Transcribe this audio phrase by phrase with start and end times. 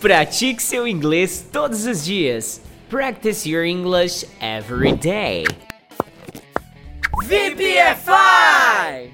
[0.00, 2.60] Pratique seu inglês todos os dias.
[2.88, 5.44] Practice your English every day.
[7.24, 9.10] VPFI!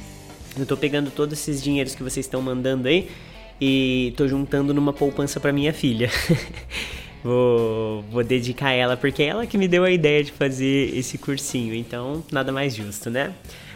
[0.58, 3.08] Eu tô pegando todos esses dinheiros que vocês estão mandando aí
[3.61, 6.11] e tô juntando numa poupança para minha filha.
[7.23, 11.19] vou, vou dedicar ela, porque é ela que me deu a ideia de fazer esse
[11.19, 13.35] cursinho, então nada mais justo, né?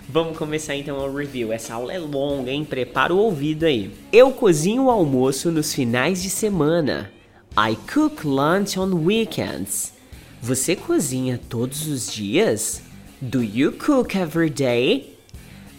[0.09, 1.51] Vamos começar então o review.
[1.53, 2.65] Essa aula é longa, hein?
[2.65, 3.91] Prepara o ouvido aí.
[4.13, 7.11] Eu cozinho o almoço nos finais de semana.
[7.57, 9.95] I cook lunch on weekends.
[10.43, 12.83] Você cozinha todos os dias?
[13.19, 15.17] Do you cook every day?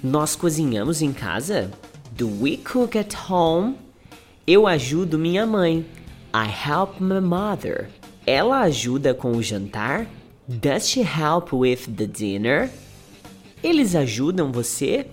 [0.02, 1.70] Nós cozinhamos em casa?
[2.12, 3.76] Do we cook at home?
[4.48, 5.86] Eu ajudo minha mãe.
[6.36, 7.88] I help my mother.
[8.28, 10.05] Ela ajuda com o jantar?
[10.50, 12.69] Does she help with the dinner?
[13.64, 15.06] Eles ajudam você?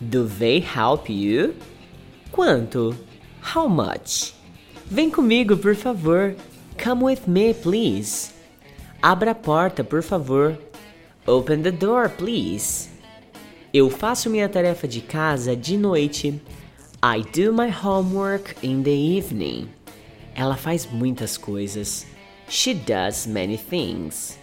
[0.00, 1.54] Do they help you?
[2.32, 2.96] Quanto?
[3.42, 4.32] How much?
[4.86, 6.34] Vem comigo, por favor.
[6.82, 8.32] Come with me, please.
[9.02, 10.56] Abra a porta, por favor.
[11.26, 12.88] Open the door, please.
[13.70, 16.40] Eu faço minha tarefa de casa de noite.
[17.02, 19.68] I do my homework in the evening.
[20.34, 22.06] Ela faz muitas coisas.
[22.48, 24.38] She does many things.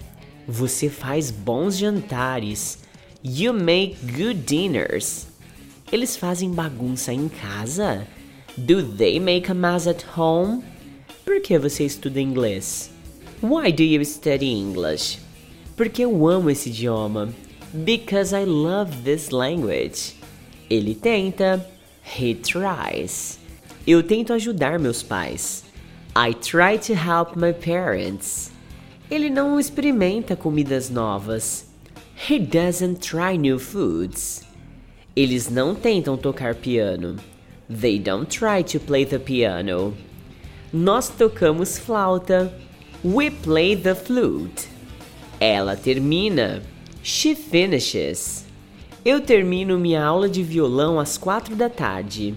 [0.48, 2.80] Você faz bons jantares.
[3.24, 5.28] You make good dinners.
[5.92, 8.08] Eles fazem bagunça em casa?
[8.58, 10.64] Do they make a mess at home?
[11.26, 12.90] Por que você estuda inglês?
[13.42, 15.20] Why do you study English?
[15.76, 17.30] Porque eu amo esse idioma.
[17.74, 20.16] Because I love this language.
[20.70, 21.66] Ele tenta.
[22.18, 23.38] He tries.
[23.86, 25.67] Eu tento ajudar meus pais.
[26.20, 28.52] I try to help my parents.
[29.08, 31.68] Ele não experimenta comidas novas.
[32.28, 34.42] He doesn't try new foods.
[35.16, 37.18] Eles não tentam tocar piano.
[37.70, 39.94] They don't try to play the piano.
[40.74, 42.52] Nós tocamos flauta.
[43.06, 44.68] We play the flute.
[45.40, 46.64] Ela termina.
[47.04, 48.44] She finishes.
[49.06, 52.34] Eu termino minha aula de violão às quatro da tarde.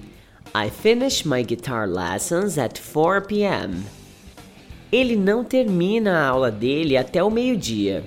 [0.53, 3.85] I finish my guitar lessons at 4 p.m.
[4.91, 8.03] Ele não termina a aula dele até o meio-dia.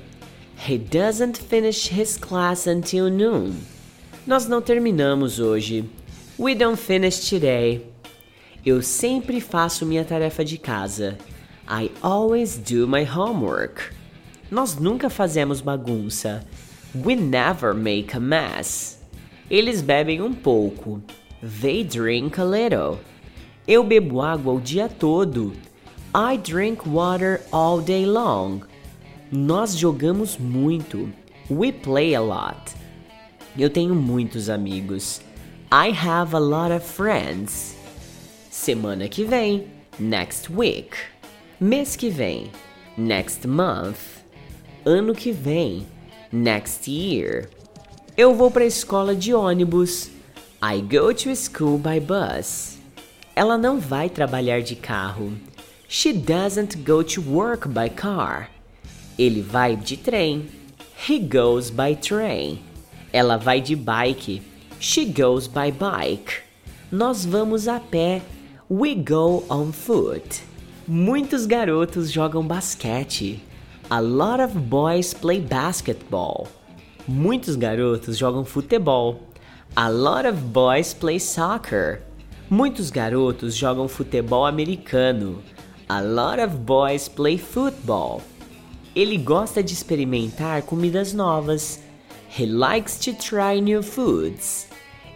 [0.68, 3.54] He doesn't finish his class until noon.
[4.28, 5.86] Nós não terminamos hoje.
[6.38, 7.86] We don't finish today.
[8.66, 11.18] Eu sempre faço minha tarefa de casa.
[11.66, 13.94] I always do my homework.
[14.52, 16.46] Nós nunca fazemos bagunça.
[16.94, 19.00] We never make a mess.
[19.50, 21.02] Eles bebem um pouco.
[21.44, 23.00] They drink a little.
[23.68, 25.52] Eu bebo água o dia todo.
[26.16, 28.62] I drink water all day long.
[29.30, 31.12] Nós jogamos muito.
[31.50, 32.74] We play a lot.
[33.60, 35.20] Eu tenho muitos amigos.
[35.70, 37.76] I have a lot of friends.
[38.50, 39.68] Semana que vem.
[40.00, 40.96] Next week.
[41.60, 42.52] Mês que vem.
[42.96, 44.24] Next month.
[44.86, 45.86] Ano que vem.
[46.32, 47.50] Next year.
[48.16, 50.10] Eu vou para a escola de ônibus.
[50.66, 52.78] I go to school by bus.
[53.36, 55.34] Ela não vai trabalhar de carro.
[55.90, 58.50] She doesn't go to work by car.
[59.20, 60.48] Ele vai de trem.
[60.96, 62.60] He goes by train.
[63.12, 64.42] Ela vai de bike.
[64.80, 66.44] She goes by bike.
[66.90, 68.22] Nós vamos a pé.
[68.70, 70.44] We go on foot.
[70.88, 73.44] Muitos garotos jogam basquete.
[73.92, 76.48] A lot of boys play basketball.
[77.06, 79.20] Muitos garotos jogam futebol.
[79.76, 82.00] A lot of boys play soccer.
[82.48, 85.42] Muitos garotos jogam futebol americano.
[85.90, 88.22] A lot of boys play football.
[88.96, 91.80] Ele gosta de experimentar comidas novas.
[92.30, 94.68] He likes to try new foods.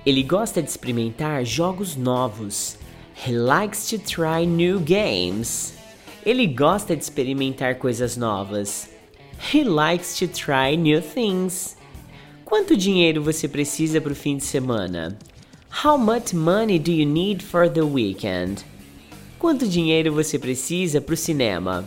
[0.04, 2.80] Ele gosta de experimentar jogos novos.
[3.14, 5.76] He likes to try new games.
[6.26, 8.90] Ele gosta de experimentar coisas novas.
[9.54, 11.77] He likes to try new things.
[12.48, 15.20] Quanto dinheiro você precisa para o fim de semana?
[15.84, 18.64] How much money do you need for the weekend?
[19.38, 21.84] Quanto dinheiro você precisa para o cinema?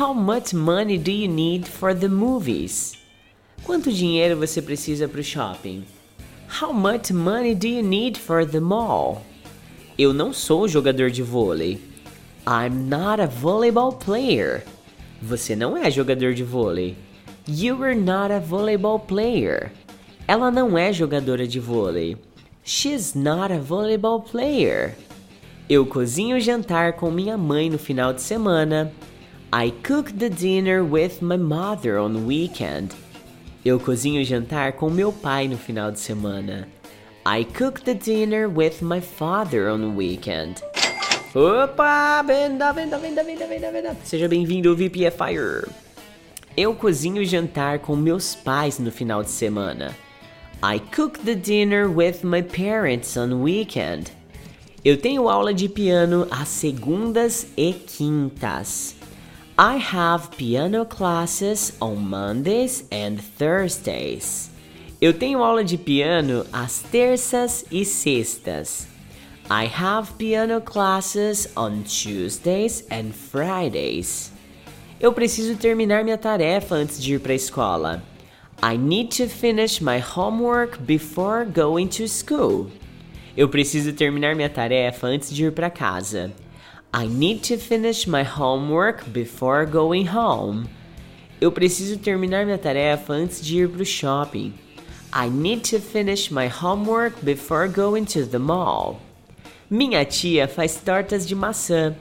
[0.00, 2.94] How much money do you need for the movies?
[3.64, 5.84] Quanto dinheiro você precisa para o shopping?
[6.58, 9.26] How much money do you need for the mall?
[9.98, 11.78] Eu não sou jogador de vôlei.
[12.46, 14.64] I'm not a volleyball player.
[15.20, 16.96] Você não é jogador de vôlei.
[17.48, 19.70] You are not a volleyball player.
[20.26, 22.16] Ela não é jogadora de vôlei.
[22.64, 24.96] She's not a volleyball player.
[25.70, 28.92] Eu cozinho o jantar com minha mãe no final de semana.
[29.54, 32.96] I cook the dinner with my mother on weekend.
[33.64, 36.66] Eu cozinho o jantar com meu pai no final de semana.
[37.24, 40.64] I cook the dinner with my father on weekend.
[41.32, 42.24] Opa!
[42.26, 43.96] Venda, venda, venda, venda, venda, venda.
[44.02, 45.85] Seja bem-vindo ao VPFire.
[46.56, 49.94] Eu cozinho o jantar com meus pais no final de semana.
[50.62, 54.10] I cook the dinner with my parents on weekend.
[54.82, 58.94] Eu tenho aula de piano às segundas e quintas.
[59.58, 64.50] I have piano classes on Mondays and Thursdays.
[64.98, 68.88] Eu tenho aula de piano às terças e sextas.
[69.50, 74.35] I have piano classes on Tuesdays and Fridays.
[74.98, 78.02] Eu preciso terminar minha tarefa antes de ir para a escola.
[78.62, 82.70] I need to finish my homework before going to school.
[83.36, 86.32] Eu preciso terminar minha tarefa antes de ir para casa.
[86.94, 90.66] I need to finish my homework before going home.
[91.42, 94.54] Eu preciso terminar minha tarefa antes de ir para o shopping.
[95.14, 99.02] I need to finish my homework before going to the mall.
[99.68, 101.94] Minha tia faz tortas de maçã.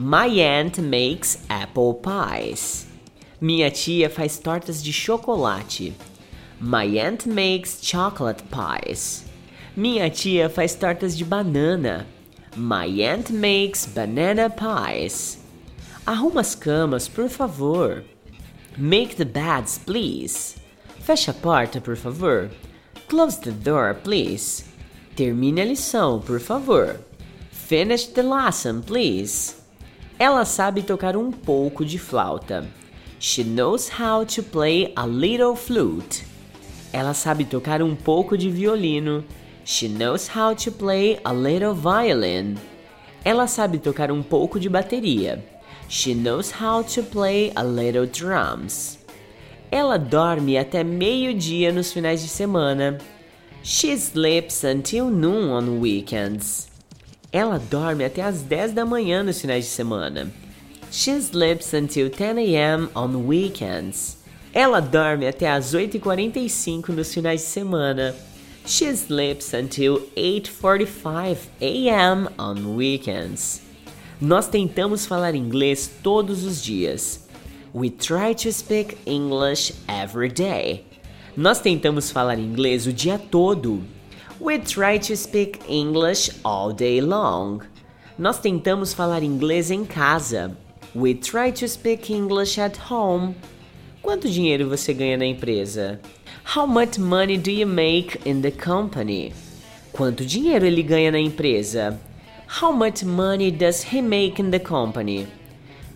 [0.00, 2.86] My aunt makes apple pies.
[3.40, 5.92] Minha tia faz tortas de chocolate.
[6.60, 9.24] My aunt makes chocolate pies.
[9.74, 12.06] Minha tia faz tortas de banana.
[12.54, 15.38] My aunt makes banana pies.
[16.06, 18.04] Arruma as camas, por favor.
[18.76, 20.60] Make the beds, please.
[21.00, 22.50] Feche a porta, por favor.
[23.08, 24.64] Close the door, please.
[25.16, 27.00] Termine a lição, por favor.
[27.50, 29.57] Finish the lesson, please.
[30.18, 32.66] Ela sabe tocar um pouco de flauta.
[33.20, 36.24] She knows how to play a little flute.
[36.92, 39.24] Ela sabe tocar um pouco de violino.
[39.64, 42.56] She knows how to play a little violin.
[43.24, 45.44] Ela sabe tocar um pouco de bateria.
[45.88, 48.98] She knows how to play a little drums.
[49.70, 52.98] Ela dorme até meio-dia nos finais de semana.
[53.62, 56.67] She sleeps until noon on weekends.
[57.30, 60.32] Ela dorme até as 10 da manhã nos finais de semana.
[60.90, 62.88] She sleeps until 10 a.m.
[62.94, 64.16] on weekends.
[64.54, 68.14] Ela dorme até as 8h45 nos finais de semana.
[68.64, 72.28] She sleeps until 8:45 a.m.
[72.38, 73.60] on weekends.
[74.20, 77.28] Nós tentamos falar inglês todos os dias.
[77.74, 80.84] We try to speak English every day.
[81.36, 83.82] Nós tentamos falar inglês o dia todo.
[84.40, 87.60] We try to speak English all day long.
[88.16, 90.56] Nós tentamos falar inglês em casa.
[90.94, 93.34] We try to speak English at home.
[94.00, 95.98] Quanto dinheiro você ganha na empresa?
[96.54, 99.32] How much money do you make in the company?
[99.92, 101.98] Quanto dinheiro ele ganha na empresa?
[102.60, 105.26] How much money does he make in the company?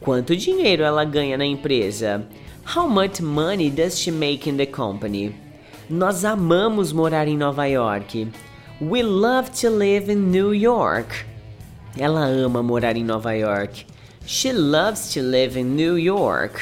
[0.00, 2.26] Quanto dinheiro ela ganha na empresa?
[2.64, 5.32] How much money does she make in the company?
[5.90, 8.28] Nós amamos morar em Nova York.
[8.80, 11.26] We love to live in New York.
[11.98, 13.84] Ela ama morar em Nova York.
[14.24, 16.60] She loves to live in New York.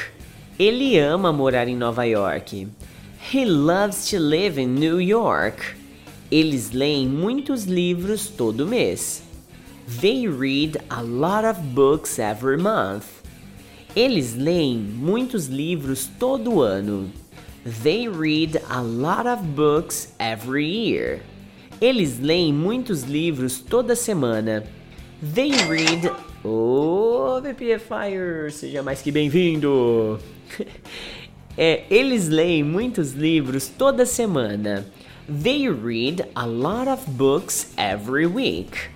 [0.58, 2.66] Ele ama morar em Nova York.
[3.32, 5.76] He loves to live in New York.
[6.30, 9.22] Eles leem muitos livros todo mês.
[10.00, 13.04] They read a lot of books every month.
[13.94, 17.10] Eles leem muitos livros todo ano.
[17.64, 21.20] They read a lot of books every year.
[21.80, 24.64] Eles leem muitos livros toda semana.
[25.22, 26.10] They read.
[26.42, 28.50] Oh, VPFire!
[28.50, 30.18] Seja mais que bem-vindo!
[31.58, 34.86] É, eles leem muitos livros toda semana.
[35.28, 38.88] They read a lot of books every week.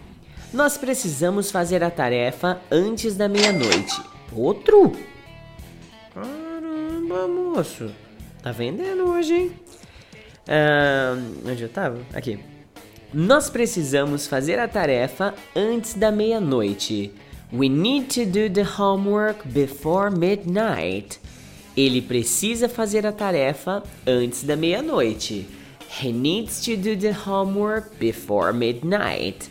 [0.52, 4.00] Nós precisamos fazer a tarefa antes da meia-noite.
[4.32, 4.92] Outro?
[6.14, 7.90] Caramba, moço.
[8.44, 9.52] Tá vendendo hoje, hein?
[10.46, 11.16] Ah,
[11.50, 11.98] onde eu tava?
[12.12, 12.38] Aqui.
[13.10, 17.10] Nós precisamos fazer a tarefa antes da meia-noite.
[17.50, 21.18] We need to do the homework before midnight.
[21.74, 25.46] Ele precisa fazer a tarefa antes da meia-noite.
[26.02, 29.50] He needs to do the homework before midnight.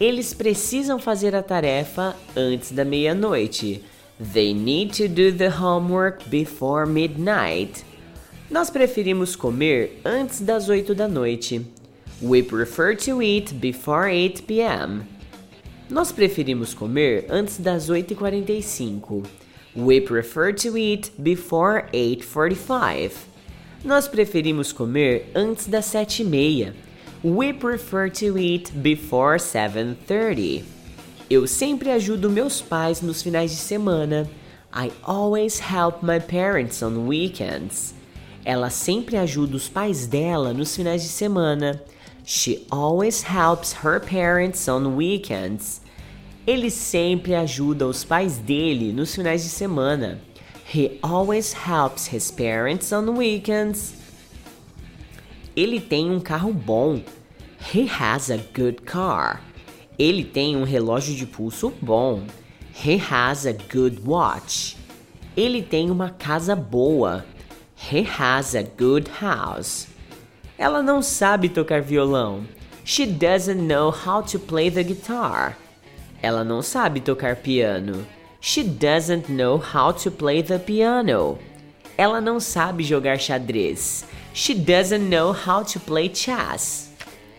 [0.00, 3.84] Eles precisam fazer a tarefa antes da meia-noite.
[4.18, 7.84] They need to do the homework before midnight.
[8.50, 11.64] Nós preferimos comer antes das 8 da noite.
[12.20, 15.02] We prefer to eat before 8 p.m.
[15.88, 19.24] Nós preferimos comer antes das 8h45.
[19.76, 23.12] We prefer to eat before 8:45.
[23.84, 26.72] Nós preferimos comer antes das 7h30.
[27.22, 30.64] We prefer to eat before 7:30.
[31.30, 34.28] Eu sempre ajudo meus pais nos finais de semana.
[34.74, 37.99] I always help my parents on weekends.
[38.50, 41.80] Ela sempre ajuda os pais dela nos finais de semana.
[42.24, 45.80] She always helps her parents on weekends.
[46.44, 50.20] Ele sempre ajuda os pais dele nos finais de semana.
[50.74, 53.94] He always helps his parents on weekends.
[55.54, 57.04] Ele tem um carro bom.
[57.72, 59.44] He has a good car.
[59.96, 62.24] Ele tem um relógio de pulso bom.
[62.84, 64.76] He has a good watch.
[65.36, 67.24] Ele tem uma casa boa.
[67.88, 69.88] He has a good house.
[70.58, 72.46] Ela não sabe tocar violão.
[72.84, 75.56] She doesn't know how to play the guitar.
[76.22, 78.06] Ela não sabe tocar piano.
[78.40, 81.38] She doesn't know how to play the piano.
[81.96, 84.04] Ela não sabe jogar xadrez.
[84.34, 86.90] She doesn't know how to play chess.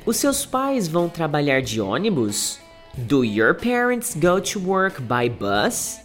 [0.06, 2.60] Os seus pais vão trabalhar de ônibus?
[2.98, 6.00] Do your parents go to work by bus?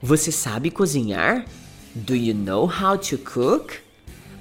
[0.00, 1.46] Você sabe cozinhar?
[1.94, 3.74] Do you know how to cook?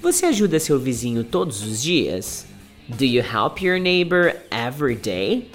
[0.01, 2.45] Você ajuda seu vizinho todos os dias?
[2.87, 5.51] Do you help your neighbor every day?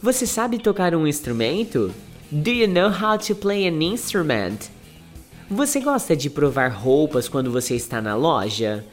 [0.00, 1.92] Você sabe tocar um instrumento?
[2.30, 4.70] Do you know how to play an instrument?
[5.50, 8.84] Você gosta de provar roupas quando você está na loja?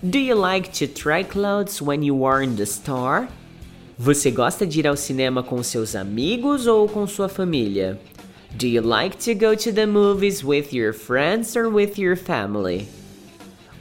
[0.00, 3.26] Do you like to try clothes when you are in the store?
[3.98, 8.00] Você gosta de ir ao cinema com seus amigos ou com sua família?
[8.56, 12.88] Do you like to go to the movies with your friends or with your family?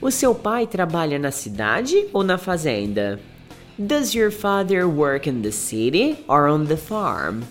[0.01, 3.19] O seu pai trabalha na cidade ou na fazenda?
[3.77, 7.43] Does your father work in the city or on the farm?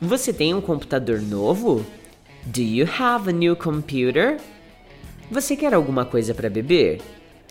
[0.00, 1.84] Você tem um computador novo?
[2.46, 4.38] Do you have a new computer?
[5.30, 7.00] Você quer alguma coisa para beber?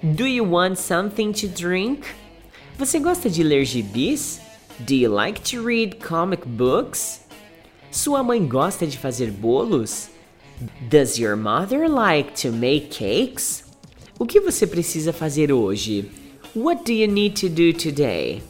[0.04, 2.06] Do you want something to drink?
[2.78, 4.40] Você gosta de ler gibis?
[4.80, 7.23] Do you like to read comic books?
[7.94, 10.10] Sua mãe gosta de fazer bolos?
[10.90, 13.64] Does your mother like to make cakes?
[14.18, 16.10] O que você precisa fazer hoje?
[16.56, 18.42] What do you need to do today?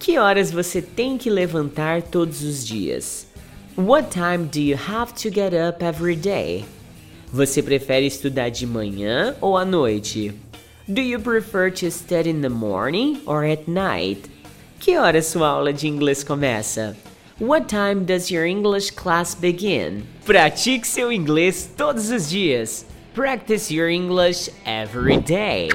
[0.00, 3.28] Que horas você tem que levantar todos os dias?
[3.76, 6.64] What time do you have to get up every day?
[7.32, 10.34] Você prefere estudar de manhã ou à noite?
[10.88, 14.28] Do you prefer to study in the morning or at night?
[14.80, 16.96] Que horas sua aula de inglês começa?
[17.40, 20.02] What time does your English class begin?
[20.26, 22.84] Pratique seu inglês todos os dias.
[23.14, 25.70] Practice your English every day.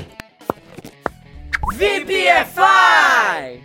[1.73, 3.61] VPFI!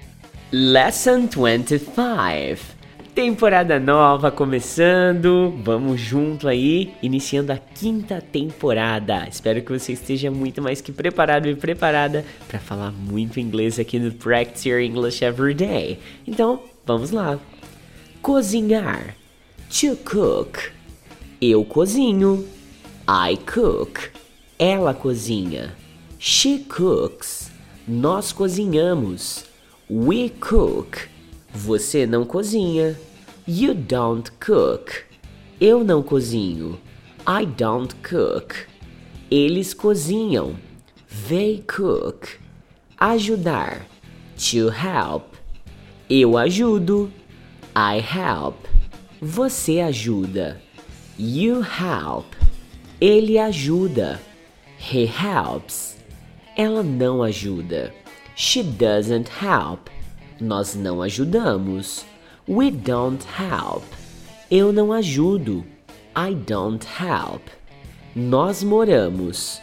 [0.52, 2.78] Lesson 25.
[3.16, 9.26] Temporada nova começando, vamos junto aí, iniciando a quinta temporada.
[9.28, 13.98] Espero que você esteja muito mais que preparado e preparada para falar muito inglês aqui
[13.98, 15.98] no Practice Your English Every Day.
[16.24, 17.40] Então, vamos lá.
[18.22, 19.14] Cozinhar.
[19.70, 20.72] To cook.
[21.40, 22.46] Eu cozinho.
[23.08, 24.10] I cook.
[24.58, 25.74] Ela cozinha.
[26.18, 27.50] She cooks.
[27.86, 29.44] Nós cozinhamos.
[29.88, 31.08] We cook.
[31.54, 32.98] Você não cozinha.
[33.46, 34.90] You don't cook.
[35.60, 36.78] Eu não cozinho.
[37.20, 38.54] I don't cook.
[39.30, 40.56] Eles cozinham.
[41.28, 42.28] They cook.
[42.98, 43.86] Ajudar.
[44.36, 45.34] To help.
[46.10, 47.12] Eu ajudo.
[47.80, 48.66] I help.
[49.22, 50.60] Você ajuda.
[51.16, 52.26] You help.
[53.00, 54.20] Ele ajuda.
[54.80, 55.96] He helps.
[56.56, 57.94] Ela não ajuda.
[58.34, 59.90] She doesn't help.
[60.40, 62.04] Nós não ajudamos.
[62.48, 63.84] We don't help.
[64.50, 65.64] Eu não ajudo.
[66.16, 67.46] I don't help.
[68.12, 69.60] Nós moramos.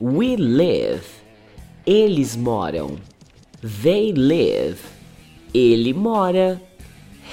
[0.00, 1.04] We live.
[1.86, 2.96] Eles moram.
[3.82, 4.80] They live.
[5.52, 6.69] Ele mora.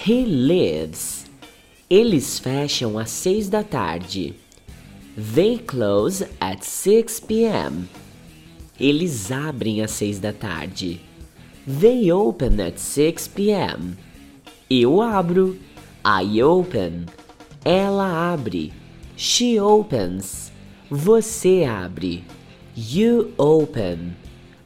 [0.06, 1.26] He lives.
[1.90, 4.36] Eles fecham às seis da tarde.
[5.18, 7.90] They close at 6 p.m.
[8.80, 11.02] Eles abrem às seis da tarde.
[11.66, 13.98] They open at 6 p.m.
[14.70, 15.58] Eu abro.
[16.06, 17.06] I open.
[17.66, 18.72] Ela abre.
[19.18, 20.52] She opens.
[20.90, 22.24] Você abre.
[22.76, 24.16] You open.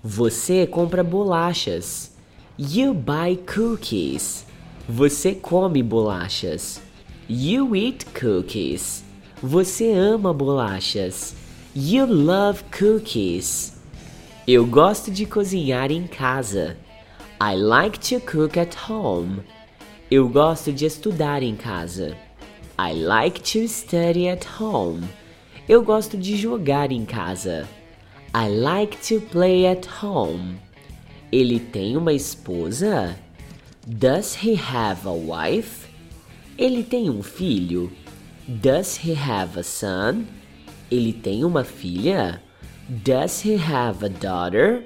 [0.03, 2.11] Você compra bolachas.
[2.59, 4.45] You buy cookies.
[4.93, 6.81] Você come bolachas.
[7.29, 9.05] You eat cookies.
[9.41, 11.33] Você ama bolachas.
[11.73, 13.79] You love cookies.
[14.45, 16.75] Eu gosto de cozinhar em casa.
[17.41, 19.39] I like to cook at home.
[20.11, 22.17] Eu gosto de estudar em casa.
[22.77, 25.07] I like to study at home.
[25.69, 27.65] Eu gosto de jogar em casa.
[28.35, 30.59] I like to play at home.
[31.31, 33.17] Ele tem uma esposa?
[33.87, 35.87] Does he have a wife?
[36.55, 37.91] Ele tem um filho?
[38.47, 40.25] Does he have a son?
[40.91, 42.43] Ele tem uma filha?
[42.87, 44.83] Does he have a daughter?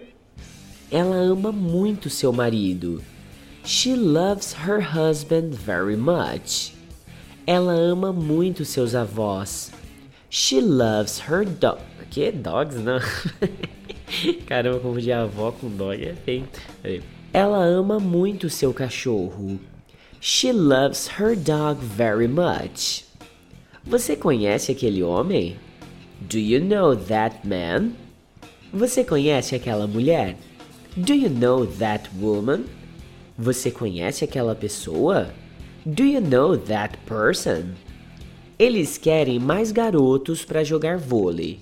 [0.90, 3.04] Ela ama muito seu marido.
[3.66, 6.74] She loves her husband very much.
[7.46, 9.72] Ela ama muito seus avós.
[10.30, 11.82] She loves her dog.
[12.12, 13.00] Que dogs, não?
[14.48, 16.48] Caramba, confundir avó com dog é feio.
[17.36, 19.60] Ela ama muito seu cachorro.
[20.22, 23.04] She loves her dog very much.
[23.84, 25.58] Você conhece aquele homem?
[26.22, 27.92] Do you know that man?
[28.72, 30.38] Você conhece aquela mulher?
[30.96, 32.68] Do you know that woman?
[33.38, 35.34] Você conhece aquela pessoa?
[35.86, 37.74] Do you know that person?
[38.58, 41.60] Eles querem mais garotos para jogar vôlei.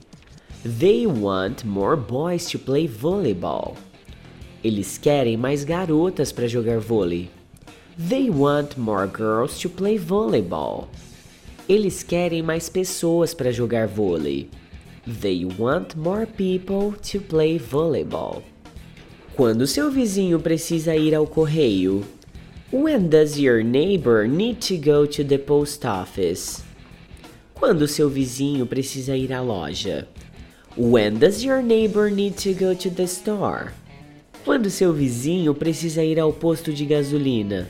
[0.64, 3.76] They want more boys to play volleyball.
[4.64, 7.30] Eles querem mais garotas para jogar vôlei.
[7.98, 10.88] They want more girls to play volleyball.
[11.68, 14.50] Eles querem mais pessoas para jogar vôlei.
[15.06, 18.42] They want more people to play volleyball.
[19.36, 22.06] Quando seu vizinho precisa ir ao correio?
[22.72, 26.64] When does your neighbor need to go to the post office?
[27.54, 30.08] Quando seu vizinho precisa ir à loja?
[30.78, 33.74] When does your neighbor need to go to the store?
[34.46, 37.66] Quando seu vizinho precisa ir ao posto de gasolina?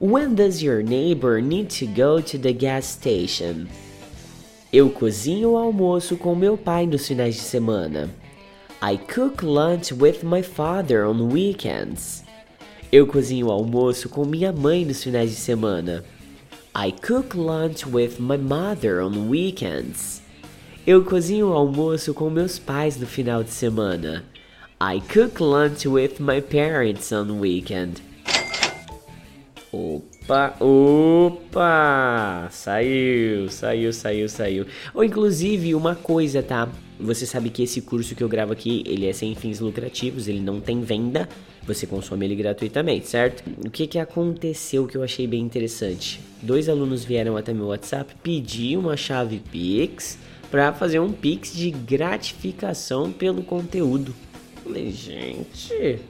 [0.00, 3.66] When does your neighbor need to go to the gas station?
[4.72, 8.08] Eu cozinho o almoço com meu pai nos finais de semana.
[8.80, 12.22] I cook lunch with my father on weekends.
[12.92, 16.04] Eu cozinho o almoço com minha mãe nos finais de semana.
[16.76, 20.22] I cook lunch with my mother on weekends.
[20.86, 24.24] Eu cozinho o almoço com meus pais no final de semana.
[24.80, 28.02] I cook lunch with my parents on weekend.
[29.72, 32.48] Opa, opa!
[32.50, 34.66] Saiu, saiu, saiu, saiu.
[34.92, 36.68] Ou inclusive uma coisa, tá?
[36.98, 40.40] Você sabe que esse curso que eu gravo aqui, ele é sem fins lucrativos, ele
[40.40, 41.28] não tem venda,
[41.66, 43.44] você consome ele gratuitamente, certo?
[43.64, 46.20] O que que aconteceu que eu achei bem interessante?
[46.42, 50.18] Dois alunos vieram até meu WhatsApp pedir uma chave Pix
[50.50, 54.14] para fazer um Pix de gratificação pelo conteúdo.
[54.64, 56.00] Falei, gente,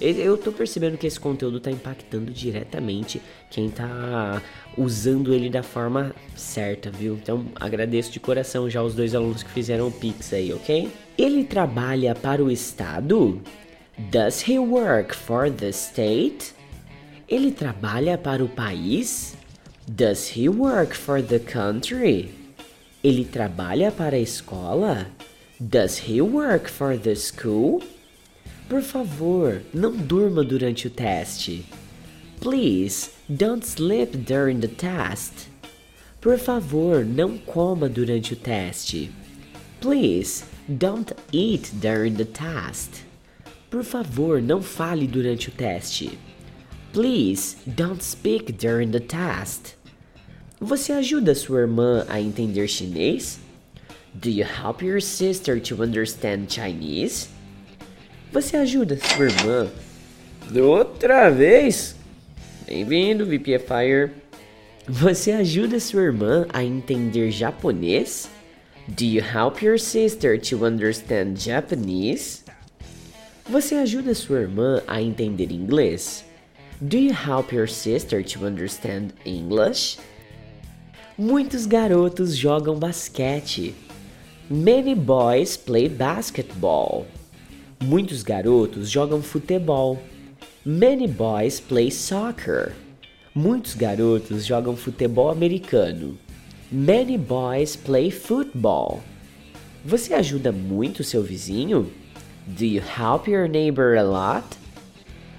[0.00, 4.42] eu tô percebendo que esse conteúdo tá impactando diretamente quem tá
[4.76, 7.14] usando ele da forma certa, viu?
[7.14, 10.90] Então agradeço de coração já os dois alunos que fizeram o Pix aí, ok?
[11.16, 13.40] Ele trabalha para o Estado?
[13.96, 16.54] Does he work for the state?
[17.28, 19.36] Ele trabalha para o país?
[19.86, 22.30] Does he work for the country?
[23.02, 25.06] Ele trabalha para a escola?
[25.58, 27.82] Does he work for the school?
[28.70, 31.64] Por favor, não durma durante o teste.
[32.40, 35.48] Please, don't sleep during the test.
[36.20, 39.10] Por favor, não coma durante o teste.
[39.80, 43.02] Please, don't eat during the test.
[43.68, 46.16] Por favor, não fale durante o teste.
[46.92, 49.74] Please, don't speak during the test.
[50.60, 53.40] Você ajuda sua irmã a entender chinês?
[54.14, 57.39] Do you help your sister to understand Chinese?
[58.32, 59.68] Você ajuda sua irmã?
[60.62, 61.96] Outra vez?
[62.64, 64.12] Bem-vindo, VPFire.
[64.88, 68.30] Você ajuda sua irmã a entender japonês?
[68.86, 72.44] Do you help your sister to understand Japanese?
[73.48, 76.24] Você ajuda sua irmã a entender inglês?
[76.80, 79.98] Do you help your sister to understand English?
[81.18, 83.74] Muitos garotos jogam basquete.
[84.48, 87.06] Many boys play basketball.
[87.82, 89.98] Muitos garotos jogam futebol.
[90.66, 92.72] Many boys play soccer.
[93.34, 96.18] Muitos garotos jogam futebol americano.
[96.70, 99.00] Many boys play football.
[99.82, 101.90] Você ajuda muito seu vizinho?
[102.46, 104.46] Do you help your neighbor a lot?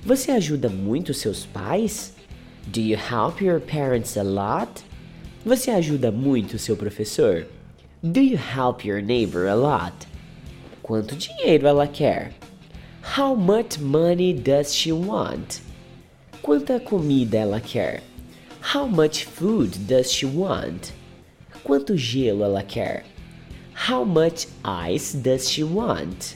[0.03, 2.11] Você ajuda muito seus pais?
[2.65, 4.83] Do you help your parents a lot?
[5.45, 7.45] Você ajuda muito seu professor?
[8.01, 10.10] Do you help your neighbor a lot?
[10.83, 12.33] Quanto dinheiro ela quer?
[13.15, 15.61] How much money does she want?
[16.41, 18.01] Quanta comida ela quer?
[18.73, 20.93] How much food does she want?
[21.63, 23.03] Quanto gelo ela quer?
[23.73, 26.35] How much ice does she want?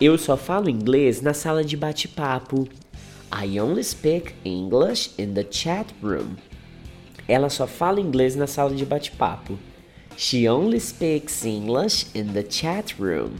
[0.00, 2.68] Eu só falo inglês na sala de bate-papo.
[3.30, 6.36] I only speak English in the chat room.
[7.28, 9.58] Ela só fala inglês na sala de bate-papo.
[10.16, 13.36] She only speaks English in the chat room.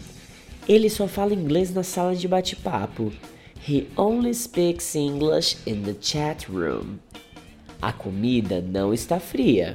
[0.68, 3.12] Ele só fala inglês na sala de bate-papo.
[3.68, 6.98] He only speaks English in the chat room.
[7.81, 9.75] A comida não está fria.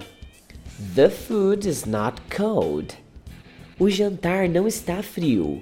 [0.96, 2.96] The food is not cold.
[3.80, 5.62] O jantar não está frio.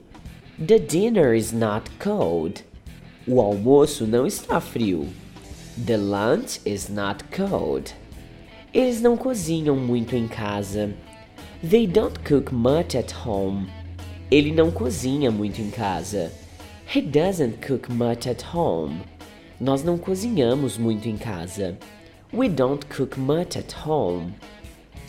[0.57, 2.63] The dinner is not cold.
[3.27, 5.07] O almoço não está frio.
[5.85, 7.93] The lunch is not cold.
[8.73, 10.93] Eles não cozinham muito em casa.
[11.67, 13.67] They don't cook much at home.
[14.31, 16.31] Ele não cozinha muito em casa.
[16.93, 19.01] He doesn't cook much at home.
[19.61, 21.77] Nós não cozinhamos muito em casa.
[22.33, 24.33] We don't cook much at home.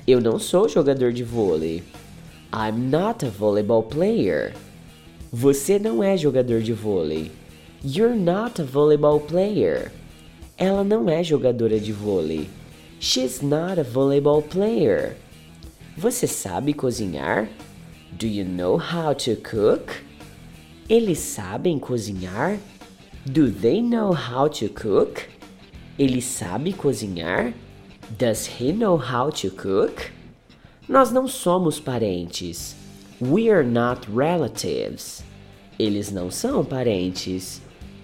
[0.06, 1.82] Eu não sou jogador de vôlei.
[2.52, 4.54] I'm not a volleyball player.
[5.32, 7.32] Você não é jogador de vôlei.
[7.84, 9.90] You're not a volleyball player.
[10.58, 12.48] Ela não é jogadora de vôlei.
[13.00, 15.16] She's not a volleyball player.
[15.96, 17.48] Você sabe cozinhar?
[18.12, 20.02] Do you know how to cook?
[20.88, 22.58] Eles sabem cozinhar?
[23.24, 25.28] Do they know how to cook?
[25.98, 27.52] Ele sabe cozinhar?
[28.16, 30.12] Does he know how to cook?
[30.88, 32.76] Nós não somos parentes.
[33.20, 35.24] We are not relatives.
[35.78, 37.60] Eles não são parentes.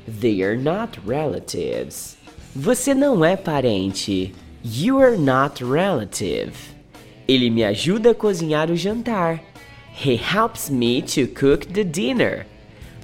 [0.06, 2.16] They are not relatives.
[2.54, 4.34] Você não é parente.
[4.64, 6.52] You are not relative.
[7.28, 9.51] Ele me ajuda a cozinhar o jantar.
[9.94, 12.46] He helps me to cook the dinner.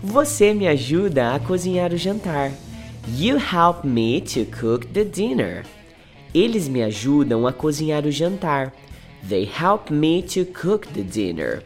[0.02, 2.52] Você me ajuda a cozinhar o jantar.
[3.06, 5.64] You help me to cook the dinner.
[6.34, 8.72] Eles me ajudam a cozinhar o jantar.
[9.28, 11.62] They help me to cook the dinner.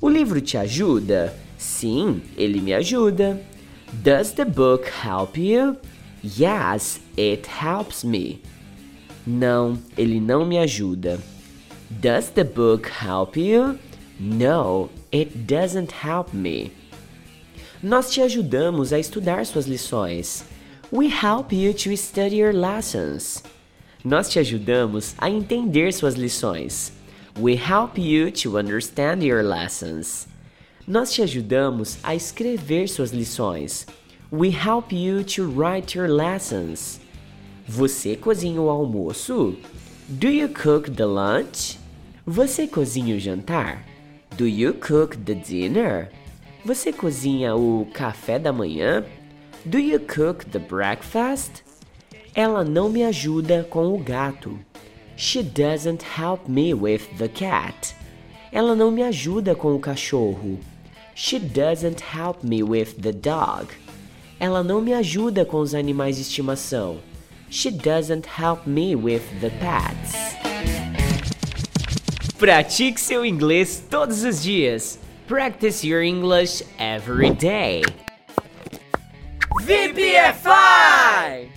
[0.00, 1.34] O livro te ajuda?
[1.56, 3.40] Sim, ele me ajuda.
[3.92, 5.76] Does the book help you?
[6.22, 8.42] Yes, it helps me.
[9.26, 11.18] Não, ele não me ajuda.
[11.90, 13.78] Does the book help you?
[14.18, 16.72] No, it doesn't help me.
[17.82, 20.44] Nós te ajudamos a estudar suas lições.
[20.90, 23.42] We help you to study your lessons.
[24.04, 26.90] Nós te ajudamos a entender suas lições.
[27.38, 30.26] We help you to understand your lessons.
[30.86, 33.86] Nós te ajudamos a escrever suas lições.
[34.32, 37.00] We help you to write your lessons.
[37.68, 39.56] Você cozinha o almoço?
[40.08, 41.78] Do you cook the lunch?
[42.26, 43.87] Você cozinha o jantar?
[44.38, 46.10] Do you cook the dinner?
[46.64, 49.04] Você cozinha o café da manhã?
[49.64, 51.64] Do you cook the breakfast?
[52.36, 54.56] Ela não me ajuda com o gato.
[55.16, 57.96] She doesn't help me with the cat.
[58.52, 60.60] Ela não me ajuda com o cachorro.
[61.16, 63.66] She doesn't help me with the dog.
[64.38, 67.00] Ela não me ajuda com os animais de estimação.
[67.50, 70.27] She doesn't help me with the pets.
[72.38, 74.96] Pratique seu inglês todos os dias.
[75.26, 77.82] Practice your English every day.
[79.60, 81.48] VPFI!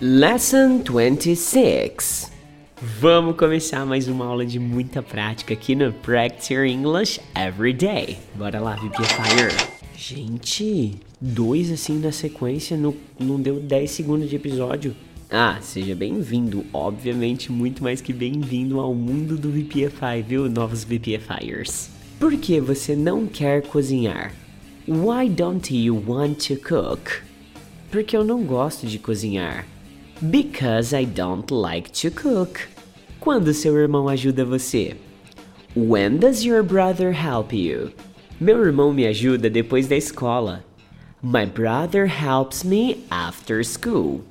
[0.00, 2.32] Lesson 26.
[2.82, 8.18] Vamos começar mais uma aula de muita prática aqui no Practice Your English Every Day.
[8.34, 9.54] Bora lá, VPFire.
[9.96, 14.96] Gente, dois assim na sequência, não, não deu 10 segundos de episódio.
[15.36, 21.90] Ah, seja bem-vindo, obviamente muito mais que bem-vindo ao mundo do VPFI, viu, novos VPFIers?
[22.20, 24.32] Por que você não quer cozinhar?
[24.86, 27.24] Why don't you want to cook?
[27.90, 29.66] Porque eu não gosto de cozinhar.
[30.22, 32.68] Because I don't like to cook.
[33.18, 34.96] Quando seu irmão ajuda você?
[35.74, 37.90] When does your brother help you?
[38.40, 40.64] Meu irmão me ajuda depois da escola.
[41.20, 44.22] My brother helps me after school.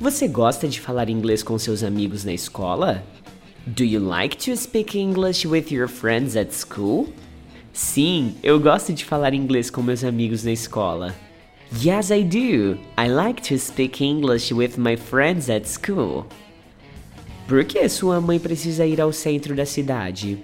[0.00, 3.02] Você gosta de falar inglês com seus amigos na escola?
[3.66, 7.08] Do you like to speak English with your friends at school?
[7.72, 11.12] Sim, eu gosto de falar inglês com meus amigos na escola.
[11.82, 12.78] Yes, I do.
[12.96, 16.26] I like to speak English with my friends at school.
[17.48, 20.38] Por que sua mãe precisa ir ao centro da cidade?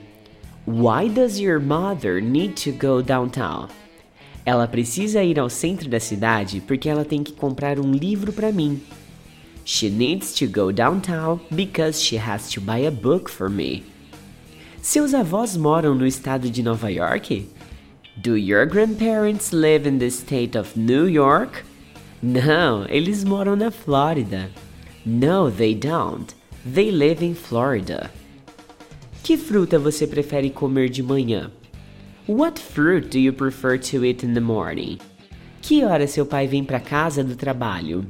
[0.66, 3.68] Why does your mother need to go downtown?
[4.44, 8.50] Ela precisa ir ao centro da cidade porque ela tem que comprar um livro para
[8.50, 8.82] mim.
[9.64, 13.82] She needs to go downtown because she has to buy a book for me.
[14.82, 17.46] Seus avós moram no estado de Nova York?
[18.20, 21.64] Do your grandparents live in the state of New York?
[22.22, 24.50] Não, eles moram na Flórida.
[25.04, 26.34] No, they don't.
[26.64, 28.10] They live in Florida.
[29.22, 31.50] Que fruta você prefere comer de manhã?
[32.26, 34.98] What fruit do you prefer to eat in the morning?
[35.62, 38.04] Que hora seu pai vem para casa do trabalho?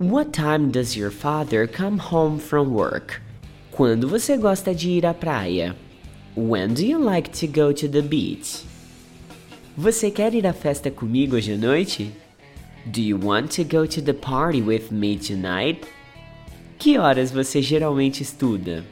[0.00, 3.20] What time does your father come home from work?
[3.70, 5.76] Quando você gosta de ir à praia?
[6.34, 8.64] When do you like to go to the beach?
[9.76, 12.14] Você quer ir à festa comigo hoje à noite?
[12.86, 15.86] Do you want to go to the party with me tonight?
[16.78, 18.82] Que horas você geralmente estuda?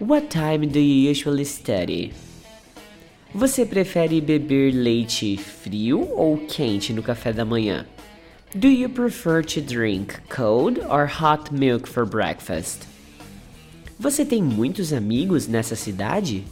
[0.00, 2.12] What time do you usually study?
[3.32, 7.86] Você prefere beber leite frio ou quente no café da manhã?
[8.54, 12.86] Do you prefer to drink cold or hot milk for breakfast?
[13.98, 16.44] Você tem muitos amigos nessa cidade?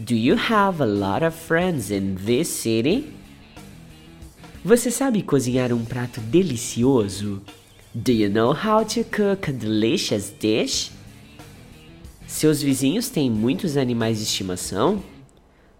[0.00, 3.14] Do you have a lot of friends in this city?
[4.64, 7.40] Você sabe cozinhar um prato delicioso?
[7.94, 10.90] Do you know how to cook a delicious dish?
[12.26, 15.00] Seus vizinhos têm muitos animais de estimação?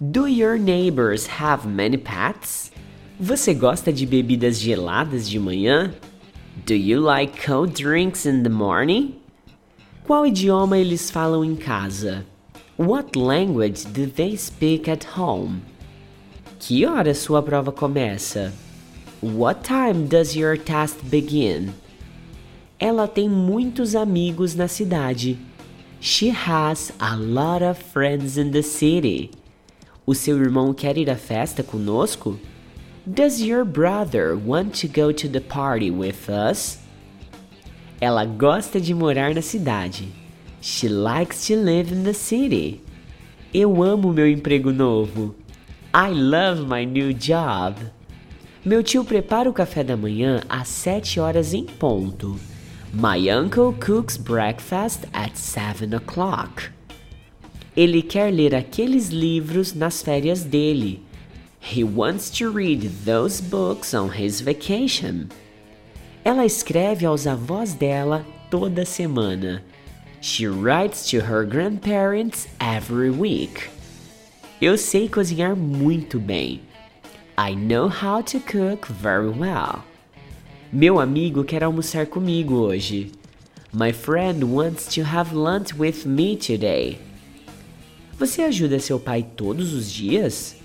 [0.01, 2.71] Do your neighbors have many pets?
[3.19, 5.95] Você gosta de bebidas geladas de manhã?
[6.67, 9.15] Do you like cold drinks in the morning?
[10.07, 12.27] Qual idioma eles falam em casa?
[12.79, 15.63] What language do they speak at home?
[16.59, 18.53] Que hora sua prova começa?
[19.23, 21.73] What time does your test begin?
[22.79, 25.39] Ela tem muitos amigos na cidade.
[26.03, 29.31] She has a lot of friends in the city.
[30.05, 32.39] O seu irmão quer ir à festa conosco?
[33.09, 36.79] Does your brother want to go to the party with us?
[38.01, 40.09] Ela gosta de morar na cidade.
[40.61, 42.81] She likes to live in the city.
[43.55, 45.37] Eu amo meu emprego novo.
[45.95, 47.77] I love my new job.
[48.65, 52.37] Meu tio prepara o café da manhã às sete horas em ponto.
[52.93, 56.73] My uncle cooks breakfast at seven o'clock.
[57.77, 61.06] Ele quer ler aqueles livros nas férias dele.
[61.67, 65.31] He wants to read those books on his vacation.
[66.25, 69.63] Ela escreve aos avós dela toda semana.
[70.21, 73.69] She writes to her grandparents every week.
[74.61, 76.61] Eu sei cozinhar muito bem.
[77.37, 79.83] I know how to cook very well.
[80.73, 83.11] Meu amigo quer almoçar comigo hoje.
[83.73, 87.01] My friend wants to have lunch with me today.
[88.19, 90.56] Você ajuda seu pai todos os dias?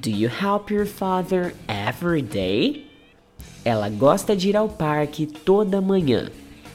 [0.00, 2.86] Do you help your father every day?
[3.66, 6.30] Ela gosta de ir ao parque toda manhã.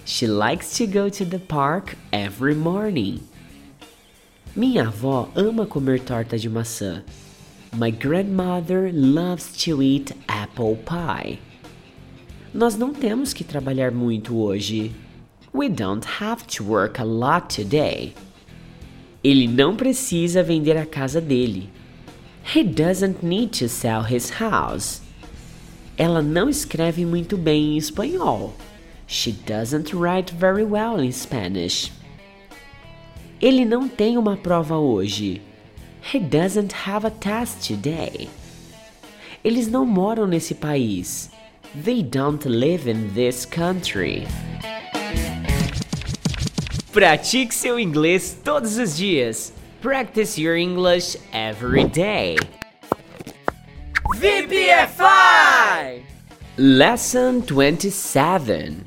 [0.06, 3.22] She likes to go to the park every morning.
[4.56, 7.04] Minha avó ama comer torta de maçã.
[7.76, 11.40] My grandmother loves to eat apple pie.
[12.54, 14.92] Nós não temos que trabalhar muito hoje.
[15.52, 18.14] We don't have to work a lot today.
[19.24, 21.74] Ele não precisa vender a casa dele.
[22.54, 25.02] He doesn't need to sell his house.
[25.98, 28.54] Ela não escreve muito bem em espanhol.
[29.08, 31.92] She doesn't write very well in Spanish.
[33.42, 35.42] Ele não tem uma prova hoje.
[36.14, 38.30] He doesn't have a test today.
[39.44, 41.30] Eles não moram nesse país.
[41.84, 44.28] They don't live in this country.
[46.92, 49.52] Pratique seu inglês todos os dias.
[49.86, 52.38] Practice your English every day.
[54.16, 56.02] VPFI!
[56.58, 58.78] Lesson 27.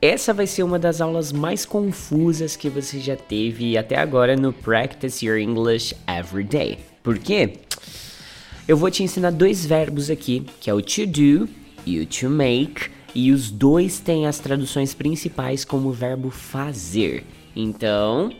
[0.00, 4.52] Essa vai ser uma das aulas mais confusas que você já teve até agora no
[4.52, 6.78] Practice Your English Every Day.
[7.02, 7.54] Por quê?
[8.68, 11.48] Eu vou te ensinar dois verbos aqui, que é o to do
[11.84, 17.24] e o to make, e os dois têm as traduções principais como verbo fazer.
[17.56, 18.30] Então,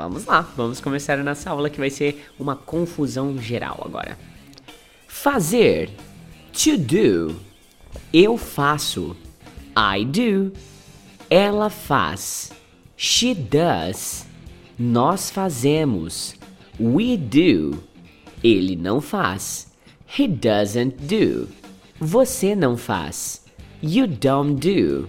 [0.00, 4.18] vamos lá, vamos começar a nossa aula que vai ser uma confusão geral agora.
[5.06, 5.90] Fazer,
[6.52, 7.36] to do.
[8.10, 9.14] Eu faço,
[9.76, 10.52] I do.
[11.28, 12.50] Ela faz,
[12.96, 14.26] she does.
[14.78, 16.34] Nós fazemos,
[16.80, 17.82] we do.
[18.42, 19.70] Ele não faz,
[20.18, 21.46] he doesn't do.
[22.00, 23.44] Você não faz,
[23.82, 25.06] you don't do.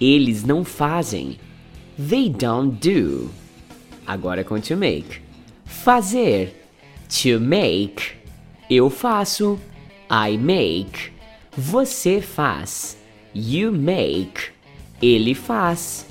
[0.00, 1.38] Eles não fazem,
[1.96, 3.30] They don't do.
[4.06, 5.20] Agora com to make.
[5.64, 6.54] Fazer.
[7.08, 8.12] To make.
[8.68, 9.58] Eu faço.
[10.10, 11.12] I make.
[11.56, 12.96] Você faz.
[13.34, 14.50] You make.
[15.00, 16.06] Ele faz.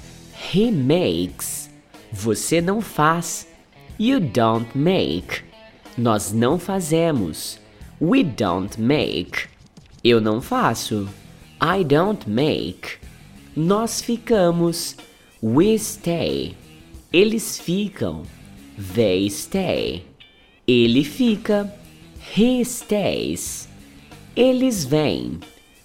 [0.54, 1.70] He makes.
[2.12, 3.48] Você não faz.
[4.00, 5.44] You don't make.
[5.98, 7.60] Nós não fazemos.
[8.02, 9.48] We don't make.
[10.04, 11.08] Eu não faço.
[11.62, 12.98] I don't make.
[13.56, 14.98] Nós ficamos.
[15.42, 16.56] We stay.
[17.14, 18.24] Eles ficam.
[18.96, 20.04] They stay.
[20.68, 21.72] Ele fica.
[22.36, 23.70] He stays.
[24.36, 25.40] Eles vêm.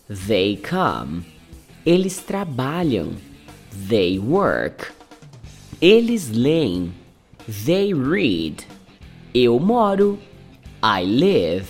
[0.08, 1.26] They come.
[1.84, 3.16] Eles trabalham.
[3.90, 4.90] They work.
[5.82, 6.94] Eles leem.
[7.46, 8.64] They read.
[9.34, 10.18] Eu moro.
[10.82, 11.68] I live.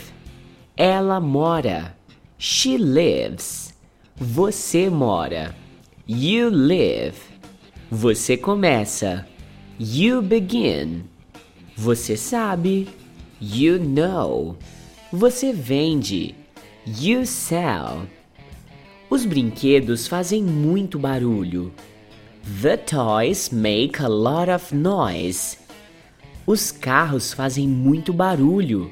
[0.76, 1.96] Ela mora.
[2.38, 3.74] She lives.
[4.14, 5.52] Você mora.
[6.06, 7.18] You live.
[7.90, 9.27] Você começa.
[9.78, 11.04] You begin.
[11.76, 12.88] Você sabe.
[13.40, 14.56] You know.
[15.12, 16.34] Você vende.
[16.84, 18.08] You sell.
[19.08, 21.72] Os brinquedos fazem muito barulho.
[22.60, 25.56] The toys make a lot of noise.
[26.44, 28.90] Os carros fazem muito barulho.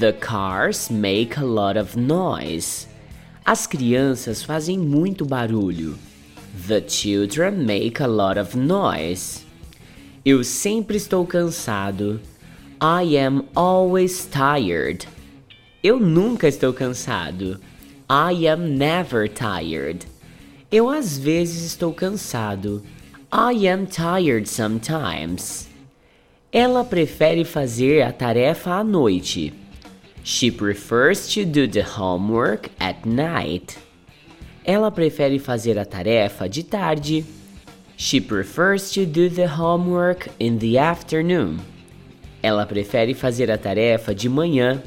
[0.00, 2.88] The cars make a lot of noise.
[3.44, 5.96] As crianças fazem muito barulho.
[6.66, 9.41] The children make a lot of noise.
[10.24, 12.20] Eu sempre estou cansado.
[12.80, 15.08] I am always tired.
[15.82, 17.60] Eu nunca estou cansado.
[18.08, 20.06] I am never tired.
[20.70, 22.84] Eu às vezes estou cansado.
[23.32, 25.68] I am tired sometimes.
[26.52, 29.52] Ela prefere fazer a tarefa à noite.
[30.22, 33.76] She prefers to do the homework at night.
[34.64, 37.24] Ela prefere fazer a tarefa de tarde.
[38.02, 41.60] She prefers to do the homework in the afternoon.
[42.42, 44.82] Ela prefere fazer a tarefa de manhã.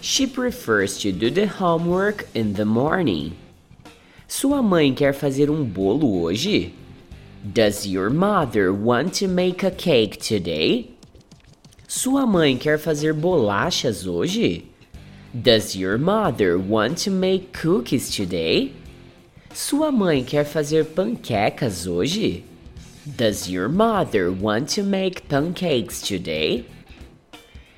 [0.00, 3.36] She prefers to do the homework in the morning.
[4.28, 6.72] Sua mãe quer fazer um bolo hoje?
[7.52, 10.92] Does your mother want to make a cake today?
[11.88, 14.66] Sua mãe quer fazer bolachas hoje?
[15.34, 18.72] Does your mother want to make cookies today?
[19.56, 22.44] Sua mãe quer fazer panquecas hoje?
[23.06, 26.66] Does your mother want to make pancakes today?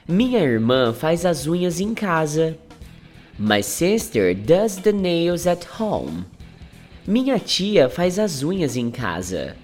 [0.09, 2.59] Minha irmã faz as unhas em casa.
[3.39, 6.27] My sister does the nails at home.
[7.07, 9.55] Minha tia faz as unhas em casa.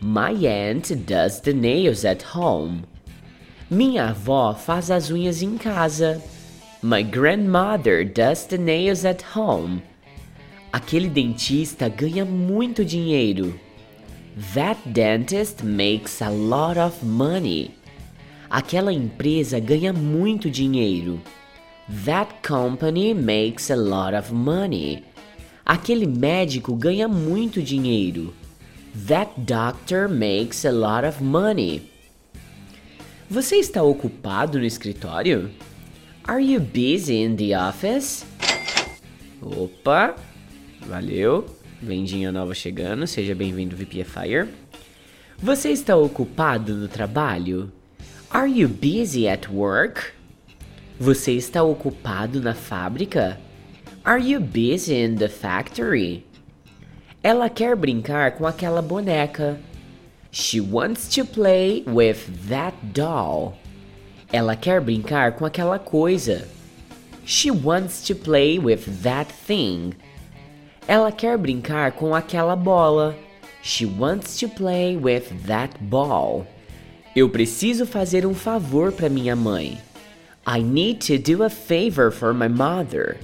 [0.00, 2.84] My aunt does the nails at home.
[3.68, 6.22] Minha avó faz as unhas em casa.
[6.80, 9.82] My grandmother does the nails at home.
[10.72, 13.58] Aquele dentista ganha muito dinheiro.
[14.54, 17.72] That dentist makes a lot of money.
[18.48, 21.20] Aquela empresa ganha muito dinheiro.
[22.04, 25.02] That company makes a lot of money.
[25.66, 28.32] Aquele médico ganha muito dinheiro.
[29.08, 31.90] That doctor makes a lot of money.
[33.28, 35.50] Você está ocupado no escritório?
[36.24, 38.24] Are you busy in the office?
[39.42, 40.29] Opa!
[40.90, 41.46] Valeu.
[41.80, 43.06] Vendinha nova chegando.
[43.06, 44.48] Seja bem-vindo, VPFire.
[45.38, 47.70] Você está ocupado no trabalho?
[48.28, 50.12] Are you busy at work?
[50.98, 53.38] Você está ocupado na fábrica?
[54.04, 56.26] Are you busy in the factory?
[57.22, 59.60] Ela quer brincar com aquela boneca.
[60.32, 63.56] She wants to play with that doll.
[64.32, 66.48] Ela quer brincar com aquela coisa.
[67.24, 69.92] She wants to play with that thing.
[70.88, 73.16] Ela quer brincar com aquela bola.
[73.62, 76.46] She wants to play with that ball.
[77.14, 79.78] Eu preciso fazer um favor para minha mãe.
[80.46, 83.18] I need to do a favor for my mother.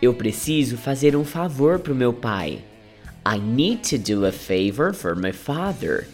[0.00, 2.64] Eu preciso fazer um favor para o meu pai.
[3.24, 6.08] I need to do a favor for my father.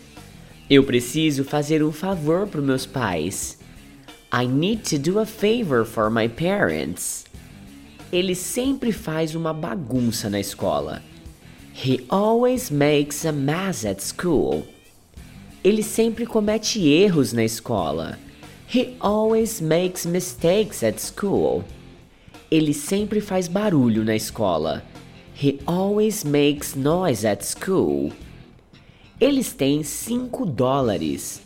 [0.68, 3.58] Eu preciso fazer um favor para meus pais.
[4.30, 7.24] I need to do a favor for my parents.
[8.12, 11.02] Ele sempre faz uma bagunça na escola.
[11.74, 14.66] He always makes a mess at school.
[15.62, 18.18] Ele sempre comete erros na escola.
[18.72, 21.64] He always makes mistakes at school.
[22.50, 24.82] Ele sempre faz barulho na escola.
[25.34, 28.12] He always makes noise at school.
[29.20, 31.42] Eles têm 5 dólares.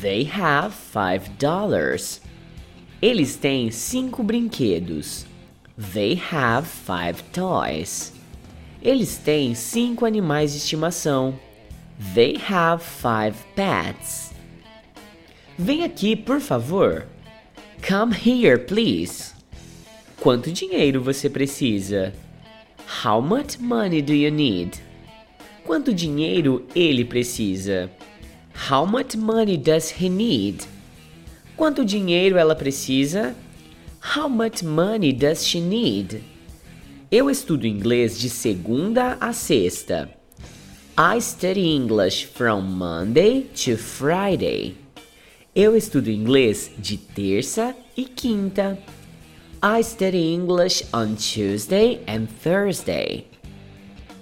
[0.00, 2.20] They have five dollars.
[3.00, 5.26] Eles têm cinco brinquedos.
[5.76, 8.12] They have five toys.
[8.82, 11.38] Eles têm cinco animais de estimação.
[12.14, 14.32] They have five pets.
[15.58, 17.06] Vem aqui, por favor.
[17.86, 19.32] Come here, please.
[20.20, 22.12] Quanto dinheiro você precisa?
[23.04, 24.80] How much money do you need?
[25.64, 27.90] Quanto dinheiro ele precisa?
[28.70, 30.66] How much money does he need?
[31.56, 33.34] Quanto dinheiro ela precisa?
[34.04, 36.24] How much money does she need?
[37.10, 40.10] Eu estudo inglês de segunda a sexta.
[40.98, 44.74] I study English from Monday to Friday.
[45.54, 48.76] Eu estudo inglês de terça e quinta.
[49.62, 53.28] I study English on Tuesday and Thursday.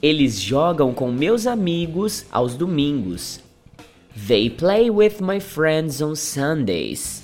[0.02, 3.40] Eles jogam com meus amigos aos domingos.
[4.28, 7.19] They play with my friends on Sundays.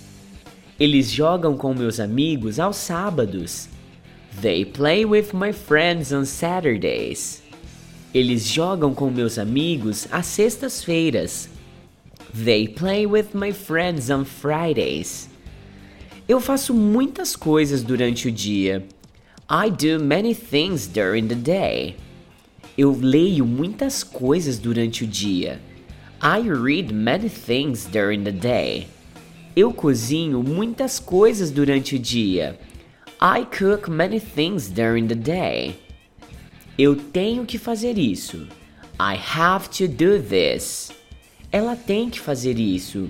[0.79, 3.69] Eles jogam com meus amigos aos sábados.
[4.43, 7.43] They play with my friends on Saturdays.
[8.13, 11.49] Eles jogam com meus amigos às sextas-feiras.
[12.35, 15.31] They play with my friends on Fridays.
[16.29, 18.85] Eu faço muitas coisas durante o dia.
[19.49, 21.97] I do many things during the day.
[22.77, 25.59] Eu leio muitas coisas durante o dia.
[26.21, 28.89] I read many things during the day.
[29.57, 32.61] Eu cozinho muitas coisas durante o dia.
[33.19, 35.81] I cook many things during the day.
[36.79, 38.47] Eu tenho que fazer isso.
[39.01, 40.93] I have to do this.
[41.51, 43.09] Ela tem que fazer isso.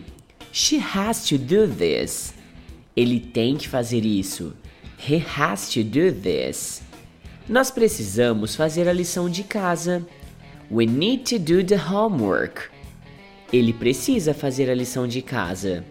[0.53, 2.33] She has to do this.
[2.95, 4.55] Ele tem que fazer isso.
[5.05, 6.81] He has to do this.
[7.49, 10.07] Nós precisamos fazer a lição de casa.
[10.71, 12.71] We need to do the homework.
[13.53, 15.85] Ele precisa fazer a lição de casa.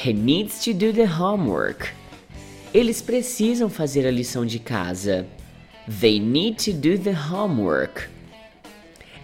[0.00, 1.92] He needs to do the homework.
[2.72, 5.26] Eles precisam fazer a lição de casa.
[5.88, 8.08] They need to do the homework.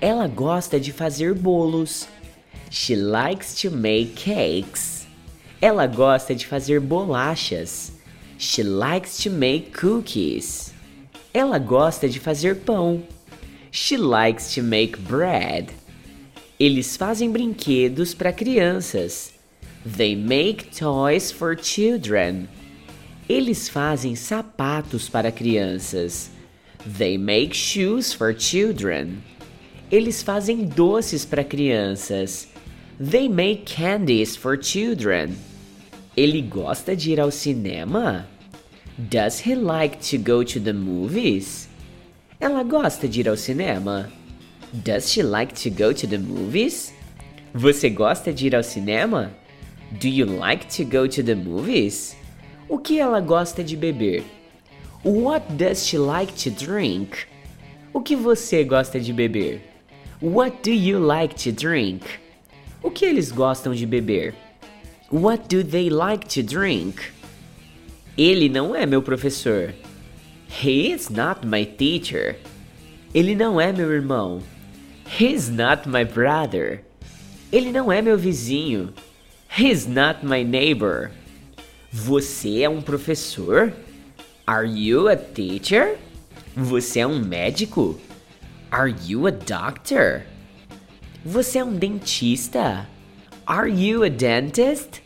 [0.00, 2.08] Ela gosta de fazer bolos.
[2.70, 5.06] She likes to make cakes.
[5.62, 7.92] Ela gosta de fazer bolachas.
[8.36, 10.74] She likes to make cookies.
[11.32, 13.00] Ela gosta de fazer pão.
[13.70, 15.68] She likes to make bread.
[16.58, 19.33] Eles fazem brinquedos para crianças.
[19.84, 22.48] They make toys for children.
[23.28, 26.30] Eles fazem sapatos para crianças.
[26.86, 29.22] They make shoes for children.
[29.90, 32.48] Eles fazem doces para crianças.
[32.98, 35.36] They make candies for children.
[36.16, 38.26] Ele gosta de ir ao cinema?
[38.96, 41.68] Does he like to go to the movies?
[42.40, 44.10] Ela gosta de ir ao cinema?
[44.72, 46.92] Does she like to go to the movies?
[47.52, 49.30] Você gosta de ir ao cinema?
[49.92, 52.16] Do you like to go to the movies?
[52.68, 54.22] O que ela gosta de beber?
[55.04, 57.26] What does she like to drink?
[57.92, 59.60] O que você gosta de beber?
[60.20, 62.02] What do you like to drink?
[62.82, 64.34] O que eles gostam de beber?
[65.10, 67.12] What do they like to drink?
[68.16, 69.74] Ele não é meu professor.
[70.48, 72.36] He is not my teacher.
[73.12, 74.40] Ele não é meu irmão.
[75.20, 76.82] He's not my brother.
[77.52, 78.92] Ele não é meu vizinho.
[79.56, 81.12] He's not my neighbor.
[81.92, 83.72] Você é um professor?
[84.44, 85.96] Are you a teacher?
[86.56, 88.00] Você é um médico?
[88.68, 90.22] Are you a doctor?
[91.24, 92.88] Você é um dentista?
[93.46, 95.00] Are you a dentist?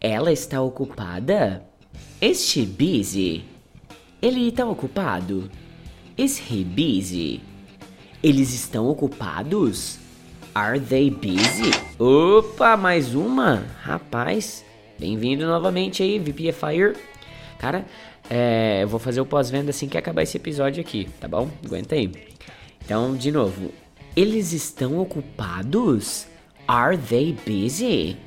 [0.00, 1.62] Ela está ocupada?
[2.18, 3.44] Is she busy?
[4.22, 5.50] Ele está ocupado?
[6.16, 7.42] Is he busy?
[8.22, 9.99] Eles estão ocupados?
[10.62, 11.70] Are they busy?
[11.98, 13.64] Opa, mais uma?
[13.80, 14.62] Rapaz,
[14.98, 16.98] bem-vindo novamente aí, VPFire.
[17.58, 17.86] Cara,
[18.28, 21.48] é, eu vou fazer o pós-venda assim que acabar esse episódio aqui, tá bom?
[21.64, 22.12] Aguenta aí.
[22.84, 23.72] Então, de novo,
[24.14, 26.26] eles estão ocupados?
[26.68, 28.18] Are they busy?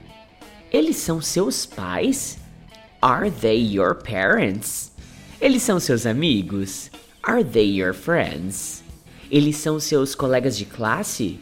[0.71, 2.39] Eles são seus pais?
[2.99, 4.91] Are they your parents?
[5.39, 6.89] Eles são seus amigos?
[7.21, 8.83] Are they your friends?
[9.29, 11.39] Eles são seus colegas de classe?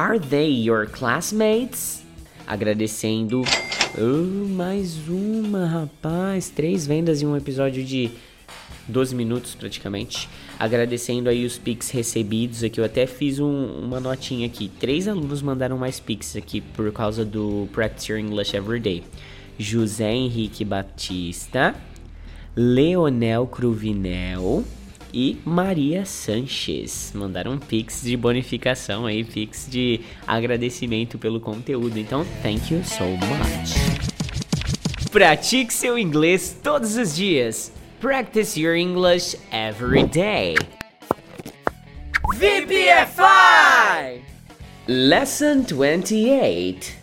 [0.00, 2.02] Are they your classmates?
[2.46, 3.42] Agradecendo.
[3.98, 6.48] Oh, mais uma, rapaz.
[6.48, 8.10] Três vendas em um episódio de
[8.88, 10.26] 12 minutos praticamente.
[10.58, 12.80] Agradecendo aí os pics recebidos aqui.
[12.80, 14.70] Eu até fiz um, uma notinha aqui.
[14.80, 19.04] Três alunos mandaram mais pics aqui por causa do Practice Your English Everyday.
[19.58, 21.74] José Henrique Batista,
[22.56, 24.64] Leonel Cruvinel
[25.12, 27.12] e Maria Sanches.
[27.14, 31.98] Mandaram um pix de bonificação aí, pix de agradecimento pelo conteúdo.
[31.98, 34.00] Então, thank you so much.
[35.10, 37.72] Pratique seu inglês todos os dias.
[38.00, 40.54] Practice your English every day.
[42.36, 44.22] VPFI!
[44.86, 46.99] Lesson 28.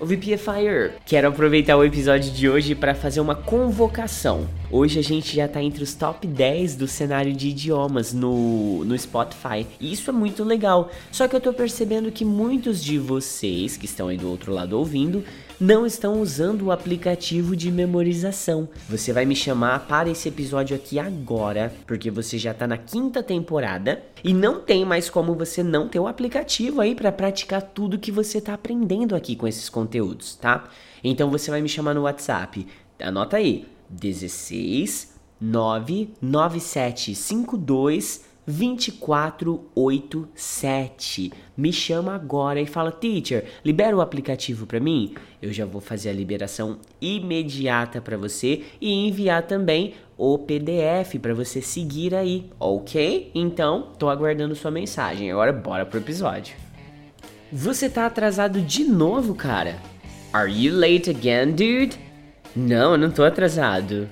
[0.00, 4.48] O VPFire, quero aproveitar o episódio de hoje para fazer uma convocação.
[4.70, 8.98] Hoje a gente já tá entre os top 10 do cenário de idiomas no, no
[8.98, 9.66] Spotify.
[9.78, 10.90] E isso é muito legal.
[11.12, 14.78] Só que eu tô percebendo que muitos de vocês que estão aí do outro lado
[14.78, 15.22] ouvindo
[15.60, 18.66] não estão usando o aplicativo de memorização.
[18.88, 23.22] Você vai me chamar para esse episódio aqui agora, porque você já está na quinta
[23.22, 27.98] temporada e não tem mais como você não ter o aplicativo aí para praticar tudo
[27.98, 30.64] que você está aprendendo aqui com esses conteúdos, tá?
[31.04, 32.66] Então você vai me chamar no WhatsApp.
[32.98, 41.32] Anota aí: 16 99752 2487.
[41.56, 45.14] Me chama agora e fala: "Teacher, libera o aplicativo para mim".
[45.40, 51.32] Eu já vou fazer a liberação imediata para você e enviar também o PDF para
[51.32, 53.30] você seguir aí, OK?
[53.34, 55.30] Então, tô aguardando sua mensagem.
[55.30, 56.54] Agora bora pro episódio.
[57.50, 59.78] Você tá atrasado de novo, cara?
[60.32, 61.98] Are you late again, dude?
[62.54, 64.08] Não, eu não tô atrasado.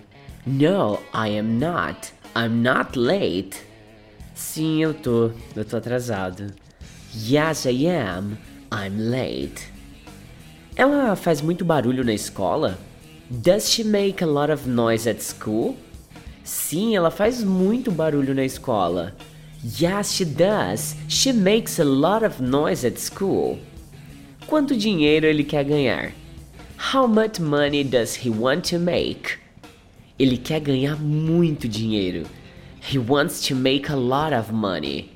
[0.46, 2.14] No, I am not.
[2.34, 3.67] I'm not late.
[4.38, 5.32] Sim, eu tô.
[5.56, 6.54] Eu tô atrasado.
[7.12, 8.38] Yes, I am.
[8.72, 9.66] I'm late.
[10.76, 12.78] Ela faz muito barulho na escola?
[13.28, 15.76] Does she make a lot of noise at school?
[16.44, 19.12] Sim, ela faz muito barulho na escola.
[19.64, 20.94] Yes, she does.
[21.08, 23.58] She makes a lot of noise at school.
[24.46, 26.12] Quanto dinheiro ele quer ganhar?
[26.92, 29.36] How much money does he want to make?
[30.16, 32.37] Ele quer ganhar muito dinheiro.
[32.90, 35.10] He wants to make a lot of money.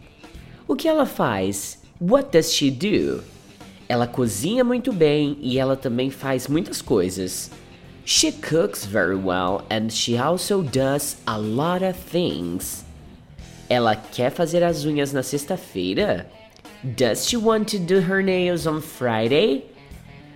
[0.68, 1.78] O que ela faz?
[1.98, 3.24] What does she do?
[3.88, 7.50] Ela cozinha muito bem e ela também faz muitas coisas.
[8.04, 12.84] She cooks very well and she also does a lot of things.
[13.70, 16.26] Ela quer fazer as unhas na sexta-feira?
[16.84, 19.64] Does she want to do her nails on Friday?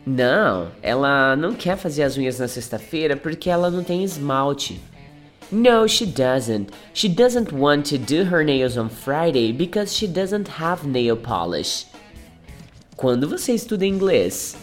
[0.07, 4.81] Não, ela não quer fazer as unhas na sexta-feira porque ela não tem esmalte.
[5.53, 6.73] No, she doesn't.
[6.93, 11.87] She doesn't want to do her nails on Friday because she doesn't have nail polish.
[12.97, 14.57] Quando você estuda inglês?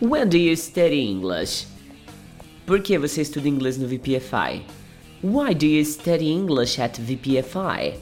[0.00, 1.66] When do you study English?
[2.66, 4.62] Por que você estuda inglês no VPFI?
[5.22, 7.94] Why do you study English at VPFI?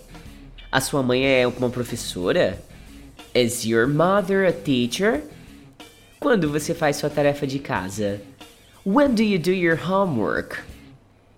[0.71, 2.59] A sua mãe é uma professora?
[3.35, 5.23] Is your mother a teacher?
[6.21, 8.21] Quando você faz sua tarefa de casa?
[8.85, 10.59] When do you do your homework?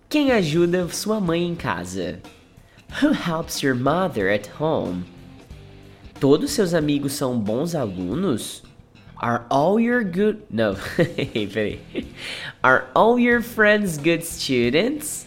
[0.09, 2.19] Quem ajuda sua mãe em casa?
[3.03, 5.05] Who helps your mother at home?
[6.19, 8.63] Todos seus amigos são bons alunos?
[9.19, 10.39] Are all your good.
[10.51, 10.77] No,
[11.53, 11.81] peraí.
[12.63, 15.27] Are all your friends good students?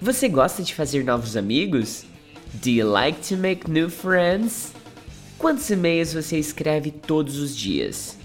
[0.00, 2.06] Você gosta de fazer novos amigos?
[2.62, 4.72] Do you like to make new friends?
[5.36, 8.16] Quantos e-mails você escreve todos os dias?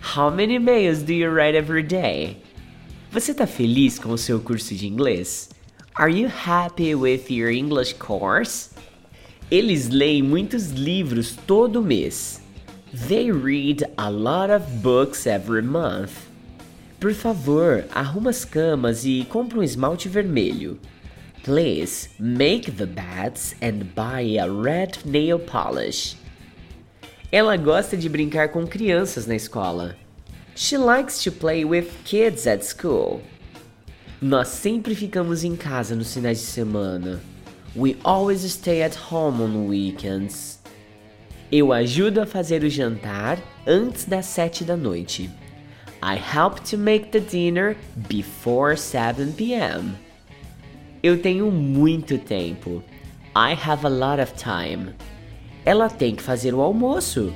[0.00, 2.42] How many emails do you write every day?
[3.12, 5.50] Você está feliz com o seu curso de inglês?
[5.96, 8.70] Are you happy with your English course?
[9.50, 12.40] Eles leem muitos livros todo mês.
[13.08, 16.12] They read a lot of books every month.
[17.00, 20.78] Por favor, arruma as camas e compre um esmalte vermelho.
[21.42, 26.16] Please make the beds and buy a red nail polish.
[27.32, 29.96] Ela gosta de brincar com crianças na escola.
[30.62, 33.22] She likes to play with kids at school.
[34.20, 37.18] Nós sempre ficamos em casa nos finais de semana.
[37.74, 40.58] We always stay at home on weekends.
[41.50, 45.30] Eu ajudo a fazer o jantar antes das sete da noite.
[46.02, 47.74] I help to make the dinner
[48.06, 49.96] before 7 p.m.
[51.02, 52.84] Eu tenho muito tempo.
[53.34, 54.94] I have a lot of time.
[55.64, 57.32] Ela tem que fazer o almoço.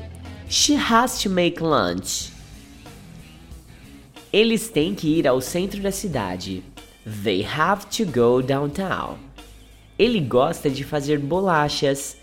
[0.47, 2.34] She has to make lunch.
[4.35, 6.64] Eles têm que ir ao centro da cidade.
[7.22, 9.16] They have to go downtown.
[9.97, 12.16] Ele gosta de fazer bolachas.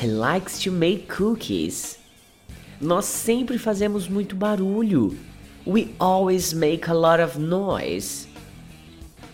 [0.00, 1.98] He likes to make cookies.
[2.80, 5.18] Nós sempre fazemos muito barulho.
[5.66, 8.28] We always make a lot of noise.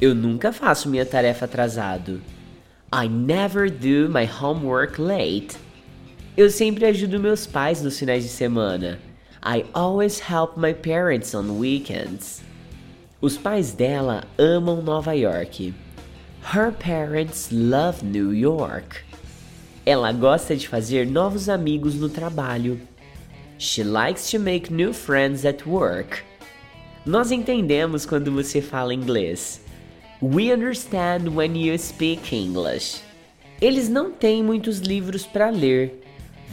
[0.01, 2.23] Eu nunca faço minha tarefa atrasado.
[2.91, 5.59] I never do my homework late.
[6.35, 8.99] Eu sempre ajudo meus pais nos finais de semana.
[9.47, 12.43] I always help my parents on weekends.
[13.21, 15.75] Os pais dela amam Nova York.
[16.41, 19.05] Her parents love New York.
[19.85, 22.81] Ela gosta de fazer novos amigos no trabalho.
[23.59, 26.23] She likes to make new friends at work.
[27.05, 29.61] Nós entendemos quando você fala inglês.
[30.23, 33.03] We understand when you speak English.
[33.61, 35.93] Eles não têm muitos livros para ler.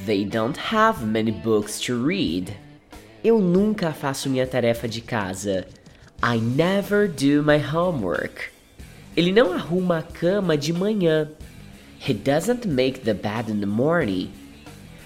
[0.05, 2.53] They don't have many books to read.
[3.23, 5.67] Eu nunca faço minha tarefa de casa.
[6.23, 8.49] I never do my homework.
[9.15, 11.29] Ele não arruma a cama de manhã.
[11.99, 14.31] He doesn't make the bed in the morning.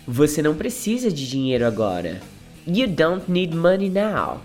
[0.07, 2.21] Você não precisa de dinheiro agora.
[2.65, 4.39] You don't need money now.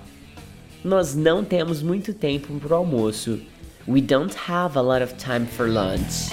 [0.82, 3.38] Nós não temos muito tempo para o almoço.
[3.86, 6.30] We don't have a lot of time for lunch.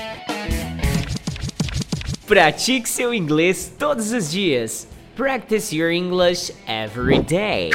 [2.25, 4.87] Pratique seu inglês todos os dias.
[5.17, 7.71] Practice your English every day.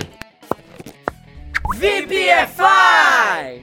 [1.75, 3.63] VPFI!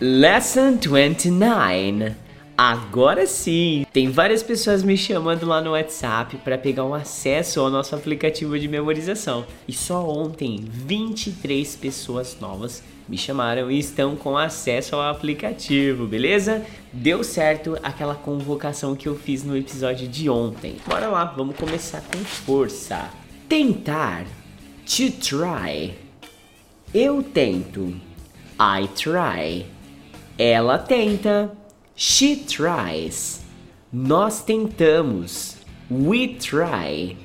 [0.00, 2.16] Lesson 29.
[2.58, 3.86] Agora sim!
[3.92, 8.58] Tem várias pessoas me chamando lá no WhatsApp para pegar um acesso ao nosso aplicativo
[8.58, 9.46] de memorização.
[9.68, 16.64] E só ontem 23 pessoas novas me chamaram e estão com acesso ao aplicativo, beleza?
[16.90, 20.76] Deu certo aquela convocação que eu fiz no episódio de ontem.
[20.88, 23.10] Bora lá, vamos começar com força.
[23.46, 24.24] Tentar.
[24.86, 25.94] To try.
[26.94, 27.94] Eu tento.
[28.58, 29.66] I try.
[30.38, 31.52] Ela tenta.
[31.94, 33.42] She tries.
[33.92, 35.58] Nós tentamos.
[35.90, 37.18] We try.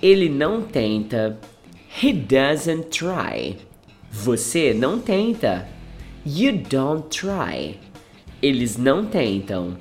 [0.00, 1.38] Ele não tenta.
[2.02, 3.67] He doesn't try.
[4.24, 5.68] Você não tenta.
[6.26, 7.78] You don't try.
[8.42, 9.78] Eles não tentam.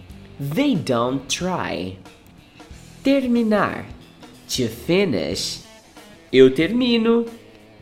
[0.53, 1.97] They don't try.
[3.03, 3.85] Terminar.
[4.49, 5.63] To finish.
[6.31, 7.25] Eu termino.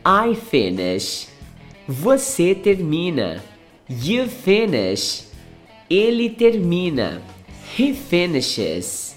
[0.02, 1.28] I finish.
[1.86, 3.44] Você termina.
[3.90, 5.26] You finish.
[5.90, 7.20] Ele termina.
[7.78, 9.14] He finishes.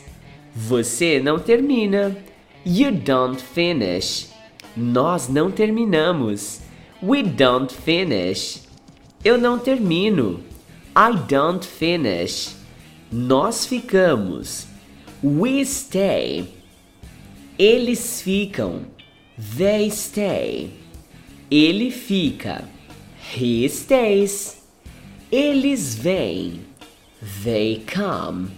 [0.53, 2.17] Você não termina.
[2.65, 4.27] You don't finish.
[4.75, 6.67] Nós não terminamos.
[7.01, 8.61] We don't finish.
[9.23, 10.43] Eu não termino.
[10.93, 12.55] I don't finish.
[13.09, 14.67] Nós ficamos.
[15.23, 16.53] We stay.
[17.57, 18.85] Eles ficam.
[19.37, 20.71] They stay.
[21.49, 22.65] Ele fica.
[23.33, 24.61] He stays.
[25.31, 26.65] Eles vêm.
[27.43, 28.51] They come.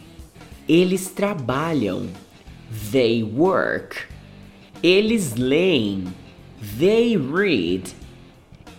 [0.67, 2.09] Eles trabalham.
[2.91, 4.07] They work.
[4.81, 6.13] Eles leem.
[6.79, 8.00] They read.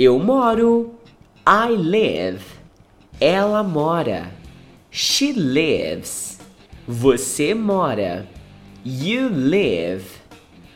[0.04, 0.94] Eu moro.
[1.46, 2.44] I live.
[3.20, 4.32] Ela mora.
[4.90, 6.40] She lives.
[6.88, 8.26] Você mora.
[8.84, 10.04] You live.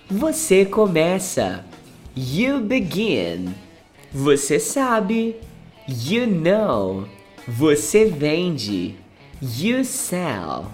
[0.08, 1.64] Você começa.
[2.16, 3.52] You begin.
[4.12, 5.34] Você sabe.
[5.88, 7.08] You know.
[7.48, 8.94] Você vende.
[9.42, 10.66] You sell.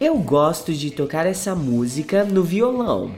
[0.00, 3.16] Eu gosto de tocar essa música no violão.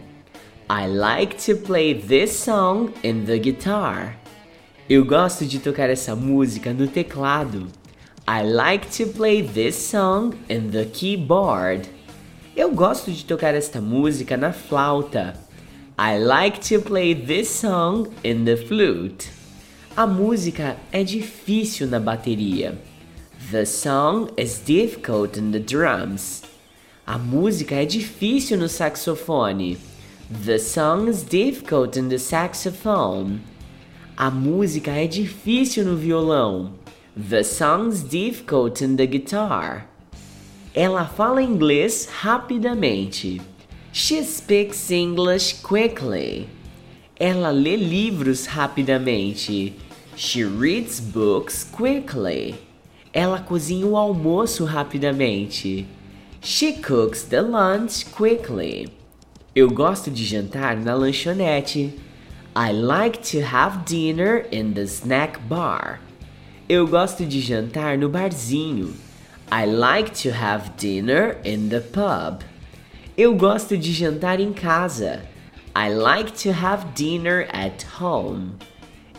[0.70, 4.20] I like to play this song in the guitar.
[4.91, 7.68] Eu gosto de tocar essa música no teclado.
[8.28, 11.88] I like to play this song in the keyboard.
[12.57, 15.34] Eu gosto de tocar esta música na flauta.
[15.97, 19.30] I like to play this song in the flute.
[19.97, 22.76] A música é difícil na bateria.
[23.53, 26.43] The song is difficult in the drums.
[27.07, 29.78] A música é difícil no saxofone.
[30.45, 33.38] The song is difficult in the saxophone.
[34.23, 36.75] A música é difícil no violão.
[37.16, 39.87] The song is difficult in the guitar.
[40.75, 43.41] Ela fala inglês rapidamente.
[43.95, 46.47] She speaks English quickly.
[47.18, 49.73] Ela lê livros rapidamente.
[50.14, 52.57] She reads books quickly.
[53.14, 55.87] Ela cozinha o almoço rapidamente.
[56.43, 58.93] She cooks the lunch quickly.
[59.57, 61.95] Eu gosto de jantar na lanchonete.
[62.57, 66.01] I like to have dinner in the snack bar.
[66.68, 68.92] Eu gosto de jantar no barzinho.
[69.53, 72.42] I like to have dinner in the pub.
[73.16, 75.22] Eu gosto de jantar em casa.
[75.76, 78.55] I like to have dinner at home.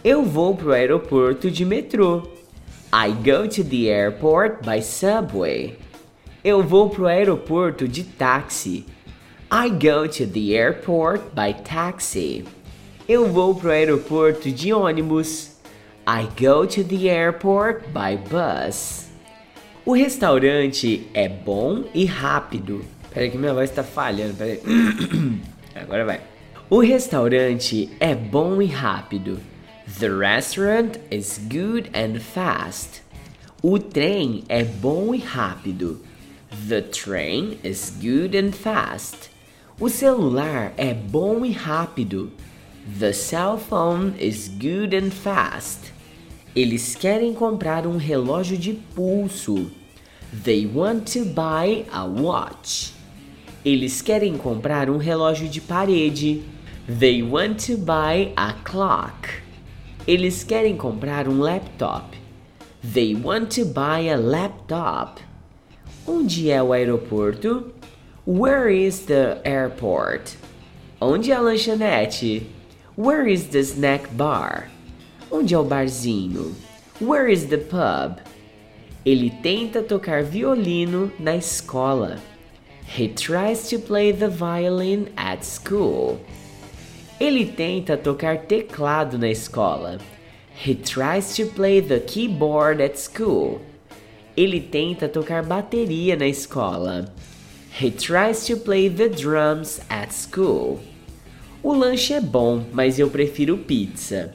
[0.03, 2.27] Eu vou pro aeroporto de metrô.
[2.91, 5.77] I go to the airport by subway.
[6.43, 8.85] Eu vou pro aeroporto de táxi.
[9.49, 12.43] I go to the airport by taxi.
[13.07, 15.51] Eu vou pro aeroporto de ônibus.
[16.07, 19.07] I go to the airport by bus.
[19.83, 22.85] O restaurante é bom e rápido.
[23.11, 24.61] Peraí que minha voz tá falhando, peraí.
[25.75, 26.21] Agora vai.
[26.69, 29.39] O restaurante é bom e rápido.
[29.99, 33.01] The restaurant is good and fast.
[33.63, 35.99] O trem é bom e rápido.
[36.69, 39.31] The train is good and fast.
[39.79, 42.31] O celular é bom e rápido.
[42.83, 45.91] The cell phone is good and fast.
[46.55, 49.69] Eles querem comprar um relógio de pulso.
[50.33, 52.93] They want to buy a watch.
[53.63, 56.43] Eles querem comprar um relógio de parede.
[56.87, 59.29] They want to buy a clock.
[60.07, 62.15] Eles querem comprar um laptop.
[62.81, 65.21] They want to buy a laptop.
[66.07, 67.71] Onde é o aeroporto?
[68.25, 70.35] Where is the airport?
[70.99, 72.60] Onde é a lanchonete?
[72.97, 74.67] Where is the snack bar?
[75.31, 76.53] Onde é o barzinho?
[76.99, 78.19] Where is the pub?
[79.05, 82.19] Ele tenta tocar violino na escola.
[82.85, 86.19] He tries to play the violin at school.
[87.17, 89.97] Ele tenta tocar teclado na escola.
[90.53, 93.61] He tries to play the keyboard at school.
[94.35, 97.09] Ele tenta tocar bateria na escola.
[97.71, 100.81] He tries to play the drums at school.
[101.63, 104.31] O lanche é bom, mas eu prefiro pizza.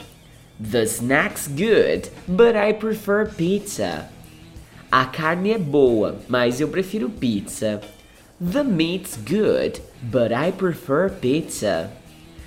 [0.62, 4.08] The snack's good, but I prefer pizza.
[4.92, 7.80] A carne é boa, mas eu prefiro pizza.
[8.40, 11.90] The meat's good, but I prefer pizza.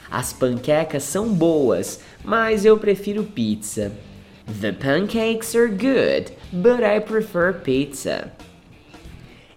[0.10, 3.92] As panquecas são boas, mas eu prefiro pizza.
[4.62, 8.32] The pancakes are good, but I prefer pizza.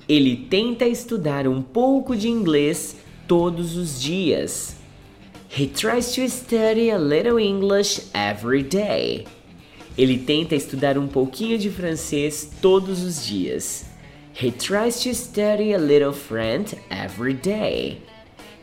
[0.09, 2.97] Ele tenta estudar um pouco de inglês
[3.29, 4.82] todos os dias.
[5.55, 9.27] He tries to study a little English every day.
[9.99, 13.85] Ele tenta estudar um pouquinho de francês todos os dias.
[14.33, 18.01] He tries to study a little French every day.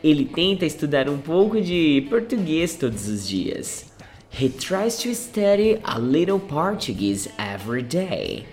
[0.02, 3.86] Ele tenta estudar um pouco de português todos os dias.
[4.32, 8.46] He tries to study a little Portuguese every day.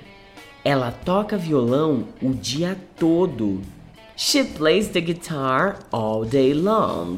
[0.64, 3.64] Ela toca violão o dia todo.
[4.16, 7.18] She plays the guitar all day long.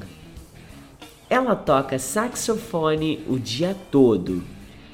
[1.30, 4.44] Ela toca saxofone o dia todo.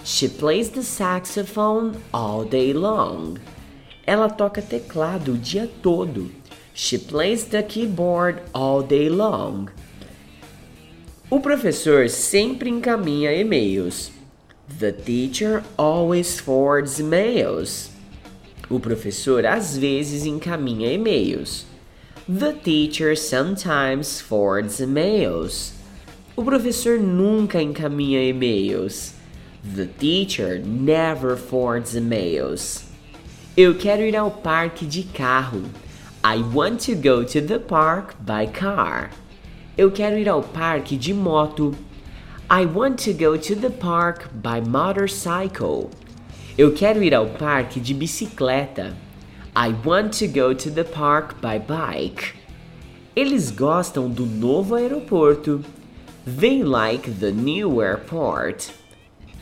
[0.04, 3.38] She plays the saxophone all day long.
[4.06, 6.30] Ela toca teclado o dia todo.
[6.74, 9.70] She plays the keyboard all day long.
[11.32, 14.12] O professor sempre encaminha e-mails.
[14.68, 17.90] The teacher always forwards emails.
[18.70, 21.66] O professor às vezes encaminha e-mails.
[22.28, 25.75] The teacher sometimes forwards emails.
[26.38, 29.14] O professor nunca encaminha e-mails.
[29.64, 32.84] The teacher never forwards emails.
[33.56, 35.64] Eu quero ir ao parque de carro.
[36.22, 39.12] I want to go to the park by car.
[39.78, 41.74] Eu quero ir ao parque de moto.
[42.50, 45.90] I want to go to the park by motorcycle.
[46.58, 48.94] Eu quero ir ao parque de bicicleta.
[49.56, 52.34] I want to go to the park by bike.
[53.16, 55.64] Eles gostam do novo aeroporto.
[56.28, 58.74] They like the new airport.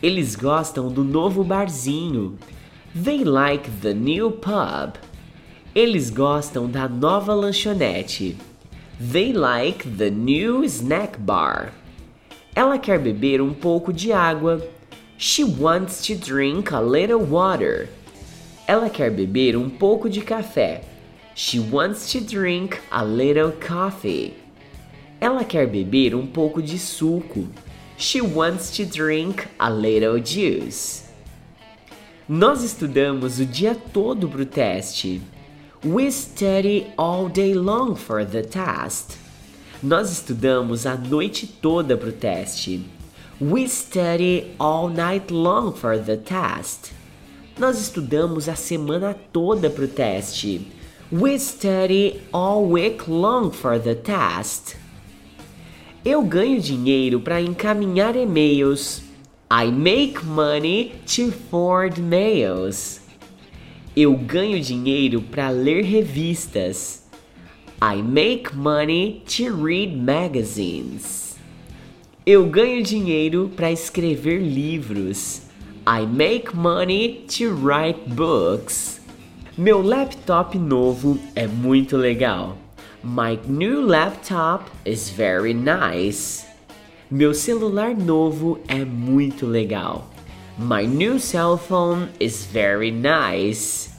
[0.02, 2.38] Eles gostam do novo barzinho.
[2.94, 4.98] They like the new pub.
[5.74, 8.36] Eles gostam da nova lanchonete.
[9.00, 11.72] They like the new snack bar.
[12.54, 14.62] Ela quer beber um pouco de água.
[15.18, 17.88] She wants to drink a little water.
[18.68, 20.84] Ela quer beber um pouco de café.
[21.34, 24.43] She wants to drink a little coffee.
[25.24, 27.48] Ela quer beber um pouco de suco.
[27.98, 31.06] She wants to drink a little juice.
[32.28, 35.22] Nós estudamos o dia todo para o teste.
[35.86, 39.18] We study all day long for the test.
[39.82, 42.84] Nós estudamos a noite toda para o teste.
[43.40, 46.92] We study all night long for the test.
[47.58, 50.68] Nós estudamos a semana toda para o teste.
[51.10, 54.83] We study all week long for the test.
[56.06, 59.04] Eu ganho dinheiro para encaminhar e-mails.
[59.50, 63.00] I make money to forward mails.
[63.96, 67.06] Eu ganho dinheiro para ler revistas.
[67.82, 71.38] I make money to read magazines.
[72.26, 75.44] Eu ganho dinheiro para escrever livros.
[75.88, 79.00] I make money to write books.
[79.58, 82.58] Meu laptop novo é muito legal.
[83.06, 86.46] My new laptop is very nice.
[87.12, 90.08] Meu celular novo é muito legal.
[90.58, 93.90] My new cell phone is very nice.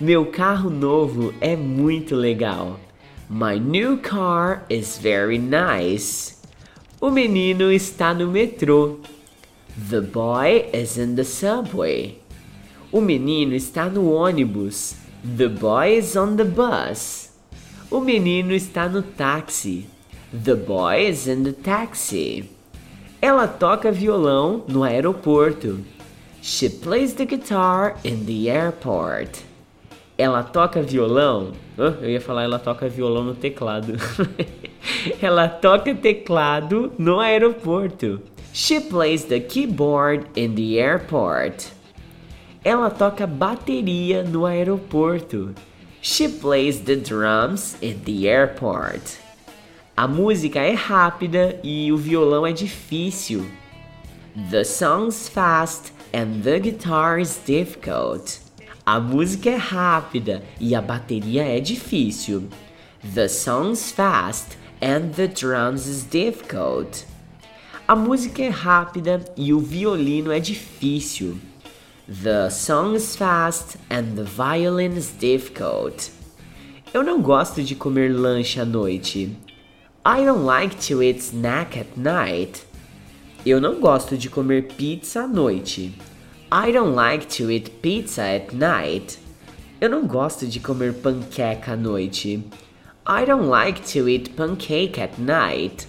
[0.00, 2.80] Meu carro novo é muito legal.
[3.30, 6.34] My new car is very nice.
[7.00, 8.98] O menino está no metrô.
[9.88, 12.18] The boy is in the subway.
[12.90, 14.96] O menino está no ônibus.
[15.22, 17.21] The boy is on the bus.
[17.92, 19.86] O menino está no táxi.
[20.32, 22.48] The boy is in the taxi.
[23.20, 25.84] Ela toca violão no aeroporto.
[26.40, 29.44] She plays the guitar in the airport.
[30.16, 31.52] Ela toca violão.
[31.76, 33.92] Oh, eu ia falar ela toca violão no teclado.
[35.20, 38.22] ela toca teclado no aeroporto.
[38.54, 41.70] She plays the keyboard in the airport.
[42.64, 45.54] Ela toca bateria no aeroporto.
[46.04, 49.20] She plays the drums at the airport.
[49.96, 53.46] A música é rápida e o violão é difícil.
[54.50, 58.40] The song's fast and the guitar is difficult.
[58.84, 62.48] A música é rápida e a bateria é difícil.
[63.14, 67.06] The song's fast and the drums is difficult.
[67.86, 71.38] A música é rápida e o violino é difícil.
[72.20, 76.10] The song is fast and the violin is difficult.
[76.92, 79.34] Eu não gosto de comer lanche à noite.
[80.04, 82.66] I don't like to eat snack at night.
[83.46, 85.94] Eu não gosto de comer pizza à noite.
[86.52, 89.18] I don't like to eat pizza at night.
[89.80, 92.44] Eu não gosto de comer panqueca à noite.
[93.08, 95.88] I don't like to eat pancake at night.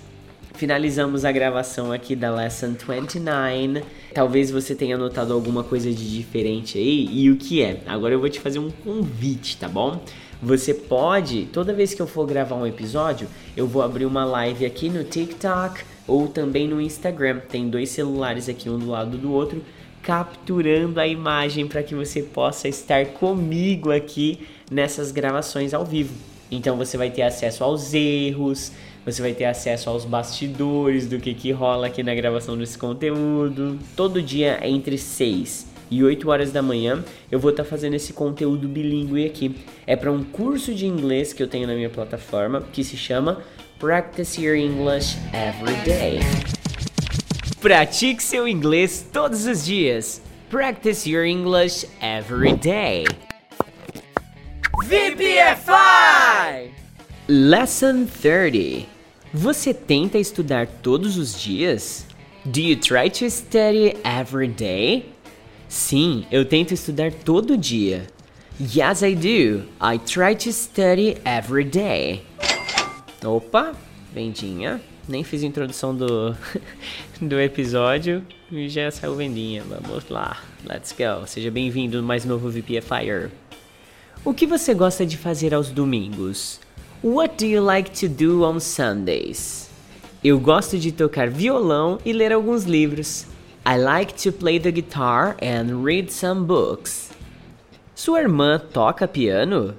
[0.53, 3.83] Finalizamos a gravação aqui da Lesson 29.
[4.13, 7.09] Talvez você tenha notado alguma coisa de diferente aí.
[7.11, 7.81] E o que é?
[7.85, 9.99] Agora eu vou te fazer um convite, tá bom?
[10.41, 14.65] Você pode, toda vez que eu for gravar um episódio, eu vou abrir uma live
[14.65, 17.39] aqui no TikTok ou também no Instagram.
[17.49, 19.63] Tem dois celulares aqui um do lado do outro,
[20.01, 24.39] capturando a imagem para que você possa estar comigo aqui
[24.69, 26.13] nessas gravações ao vivo.
[26.51, 28.73] Então você vai ter acesso aos erros,
[29.05, 33.77] você vai ter acesso aos bastidores do que, que rola aqui na gravação desse conteúdo.
[33.95, 38.13] Todo dia entre 6 e 8 horas da manhã eu vou estar tá fazendo esse
[38.13, 39.55] conteúdo bilíngue aqui.
[39.85, 43.41] É para um curso de inglês que eu tenho na minha plataforma que se chama
[43.79, 46.19] Practice Your English Every Day.
[47.59, 50.21] Pratique seu inglês todos os dias.
[50.49, 53.05] Practice your English every day.
[54.87, 56.71] VPFI!
[57.27, 58.92] Lesson 30.
[59.35, 62.05] Você tenta estudar todos os dias?
[62.45, 65.11] Do you try to study every day?
[65.67, 68.05] Sim, eu tento estudar todo dia.
[68.61, 69.63] Yes, I do.
[69.81, 72.21] I try to study every day.
[73.25, 73.73] Opa,
[74.13, 74.79] vendinha.
[75.09, 76.37] Nem fiz a introdução do,
[77.19, 79.63] do episódio e já saiu vendinha.
[79.63, 80.43] Vamos lá.
[80.63, 81.25] Let's go.
[81.25, 83.31] Seja bem-vindo no mais novo VPFire.
[84.23, 86.59] O que você gosta de fazer aos domingos?
[87.03, 89.69] What do you like to do on Sundays?
[90.23, 93.25] Eu gosto de tocar violão e ler alguns livros.
[93.65, 97.09] I like to play the guitar and read some books.
[97.93, 99.75] Sua irmã toca piano?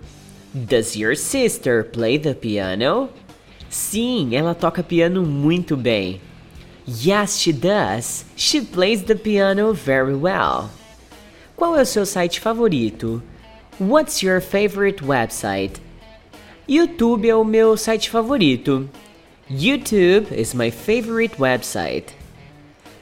[0.53, 3.09] Does your sister play the piano?
[3.71, 6.21] Sim, ela toca piano muito bem.
[6.87, 8.27] Yes, she does.
[8.37, 10.69] She plays the piano very well.
[11.57, 13.23] Qual é o seu site favorito?
[13.81, 15.84] What's your favorite website?
[16.67, 18.89] YouTube é o meu site favorito.
[19.51, 22.17] YouTube is my favorite website.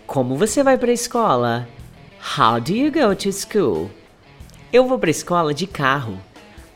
[0.05, 1.69] Como você vai para a escola?
[2.37, 3.89] How do you go to school?
[4.73, 6.19] Eu vou para a escola de carro.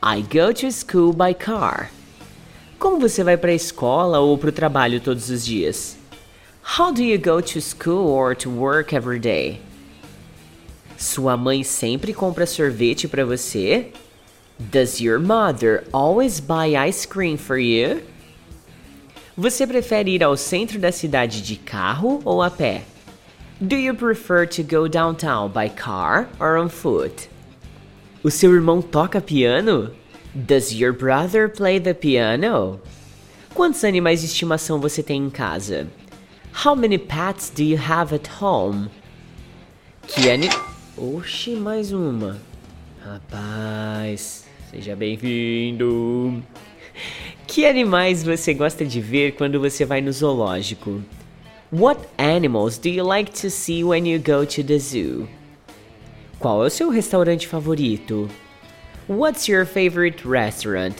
[0.01, 1.91] I go to school by car.
[2.78, 5.97] Como você vai para a escola ou para o trabalho todos os dias?
[6.78, 9.61] How do you go to school or to work every day?
[10.97, 13.91] Sua mãe sempre compra sorvete para você?
[14.59, 18.02] Does your mother always buy ice cream for you?
[19.36, 22.84] Você prefere ir ao centro da cidade de carro ou a pé?
[23.61, 27.28] Do you prefer to go downtown by car or on foot?
[28.22, 29.94] O seu irmão toca piano?
[30.34, 32.80] Does your brother play the piano?
[33.54, 35.86] Quantos animais de estimação você tem em casa?
[36.64, 38.88] How many pets do you have at home?
[40.07, 40.48] Que ani...
[40.96, 42.40] Oxi, mais uma.
[43.04, 46.42] Rapaz, seja bem-vindo.
[47.46, 51.02] Que animais você gosta de ver quando você vai no zoológico?
[51.72, 55.28] What animals do you like to see when you go to the zoo?
[56.38, 58.28] Qual é o seu restaurante favorito?
[59.08, 60.96] What's your favorite restaurant?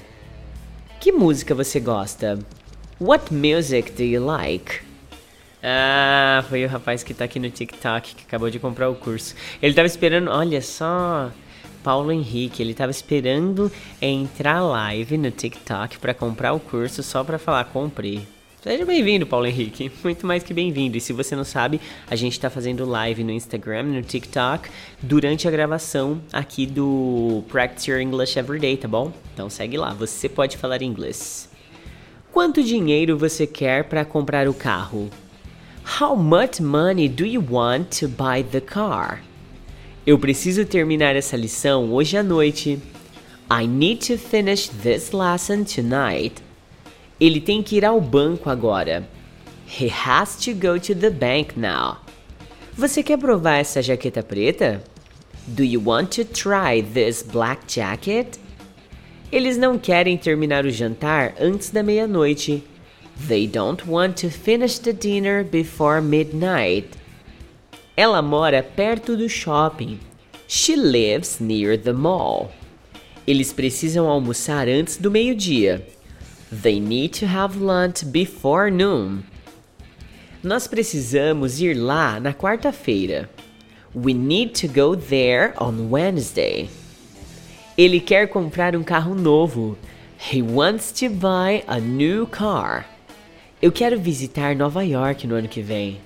[1.01, 2.39] Que música você gosta?
[3.01, 4.81] What music do you like?
[5.63, 9.35] Ah, foi o rapaz que tá aqui no TikTok que acabou de comprar o curso.
[9.61, 11.31] Ele tava esperando, olha só,
[11.87, 13.71] Paulo Henrique, ele estava esperando
[14.03, 18.27] entrar live no TikTok para comprar o curso só para falar comprei.
[18.61, 19.93] Seja bem-vindo, Paulo Henrique.
[20.03, 20.97] Muito mais que bem-vindo.
[20.97, 21.81] E se você não sabe,
[22.11, 24.69] a gente está fazendo live no Instagram, no TikTok,
[25.01, 29.13] durante a gravação aqui do Practice Your English Everyday, tá bom?
[29.33, 31.49] Então segue lá, você pode falar inglês.
[32.33, 35.09] Quanto dinheiro você quer para comprar o carro?
[36.01, 39.23] How much money do you want to buy the car?
[40.07, 42.79] Eu preciso terminar essa lição hoje à noite.
[43.51, 46.41] I need to finish this lesson tonight.
[47.19, 49.09] Ele tem que ir ao banco agora.
[49.67, 51.97] He has to go to the bank now.
[52.79, 54.81] Você quer provar essa jaqueta preta?
[55.45, 58.39] Do you want to try this black jacket?
[59.33, 62.63] Eles não querem terminar o jantar antes da meia-noite.
[63.27, 66.91] They don't want to finish the dinner before midnight.
[67.97, 69.99] Ela mora perto do shopping.
[70.47, 72.53] She lives near the mall.
[73.27, 75.83] Eles precisam almoçar antes do meio-dia.
[76.53, 79.23] They need to have lunch before noon.
[80.43, 83.31] Nós precisamos ir lá na quarta-feira.
[83.95, 86.69] We need to go there on Wednesday.
[87.79, 89.79] Ele quer comprar um carro novo.
[90.31, 92.87] He wants to buy a new car.
[93.61, 96.06] Eu quero visitar Nova York no ano que vem.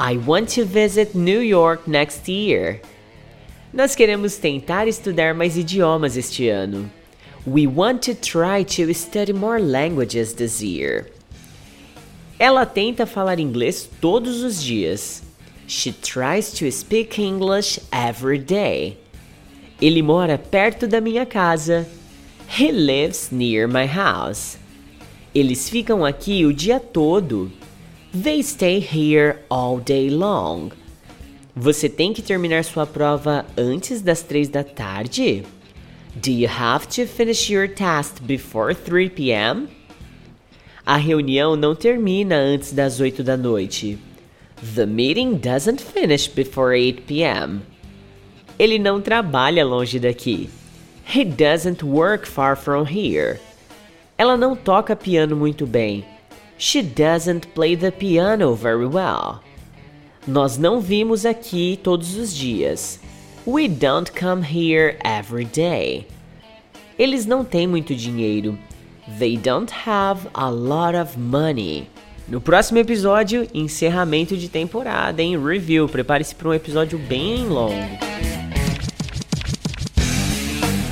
[0.00, 2.80] I want to visit New York next year.
[3.74, 6.88] Nós queremos tentar estudar mais idiomas este ano.
[7.44, 11.10] We want to try to study more languages this year.
[12.38, 15.22] Ela tenta falar inglês todos os dias.
[15.66, 18.98] She tries to speak English every day.
[19.82, 21.88] Ele mora perto da minha casa.
[22.48, 24.58] He lives near my house.
[25.34, 27.50] Eles ficam aqui o dia todo.
[28.14, 30.70] They stay here all day long.
[31.54, 35.44] Você tem que terminar sua prova antes das três da tarde?
[36.16, 39.68] Do you have to finish your task before 3 p.m.?
[40.86, 43.98] A reunião não termina antes das 8 da noite.
[44.74, 47.60] The meeting doesn't finish before 8 p.m.
[48.58, 50.48] Ele não trabalha longe daqui.
[51.14, 53.38] He doesn't work far from here.
[54.16, 56.06] Ela não toca piano muito bem.
[56.58, 59.40] She doesn't play the piano very well.
[60.26, 62.98] Nós não vimos aqui todos os dias.
[63.46, 66.08] We don't come here every day.
[66.98, 68.58] Eles não têm muito dinheiro.
[69.20, 71.88] They don't have a lot of money.
[72.26, 75.88] No próximo episódio, encerramento de temporada, em review.
[75.88, 77.88] Prepare-se para um episódio bem longo.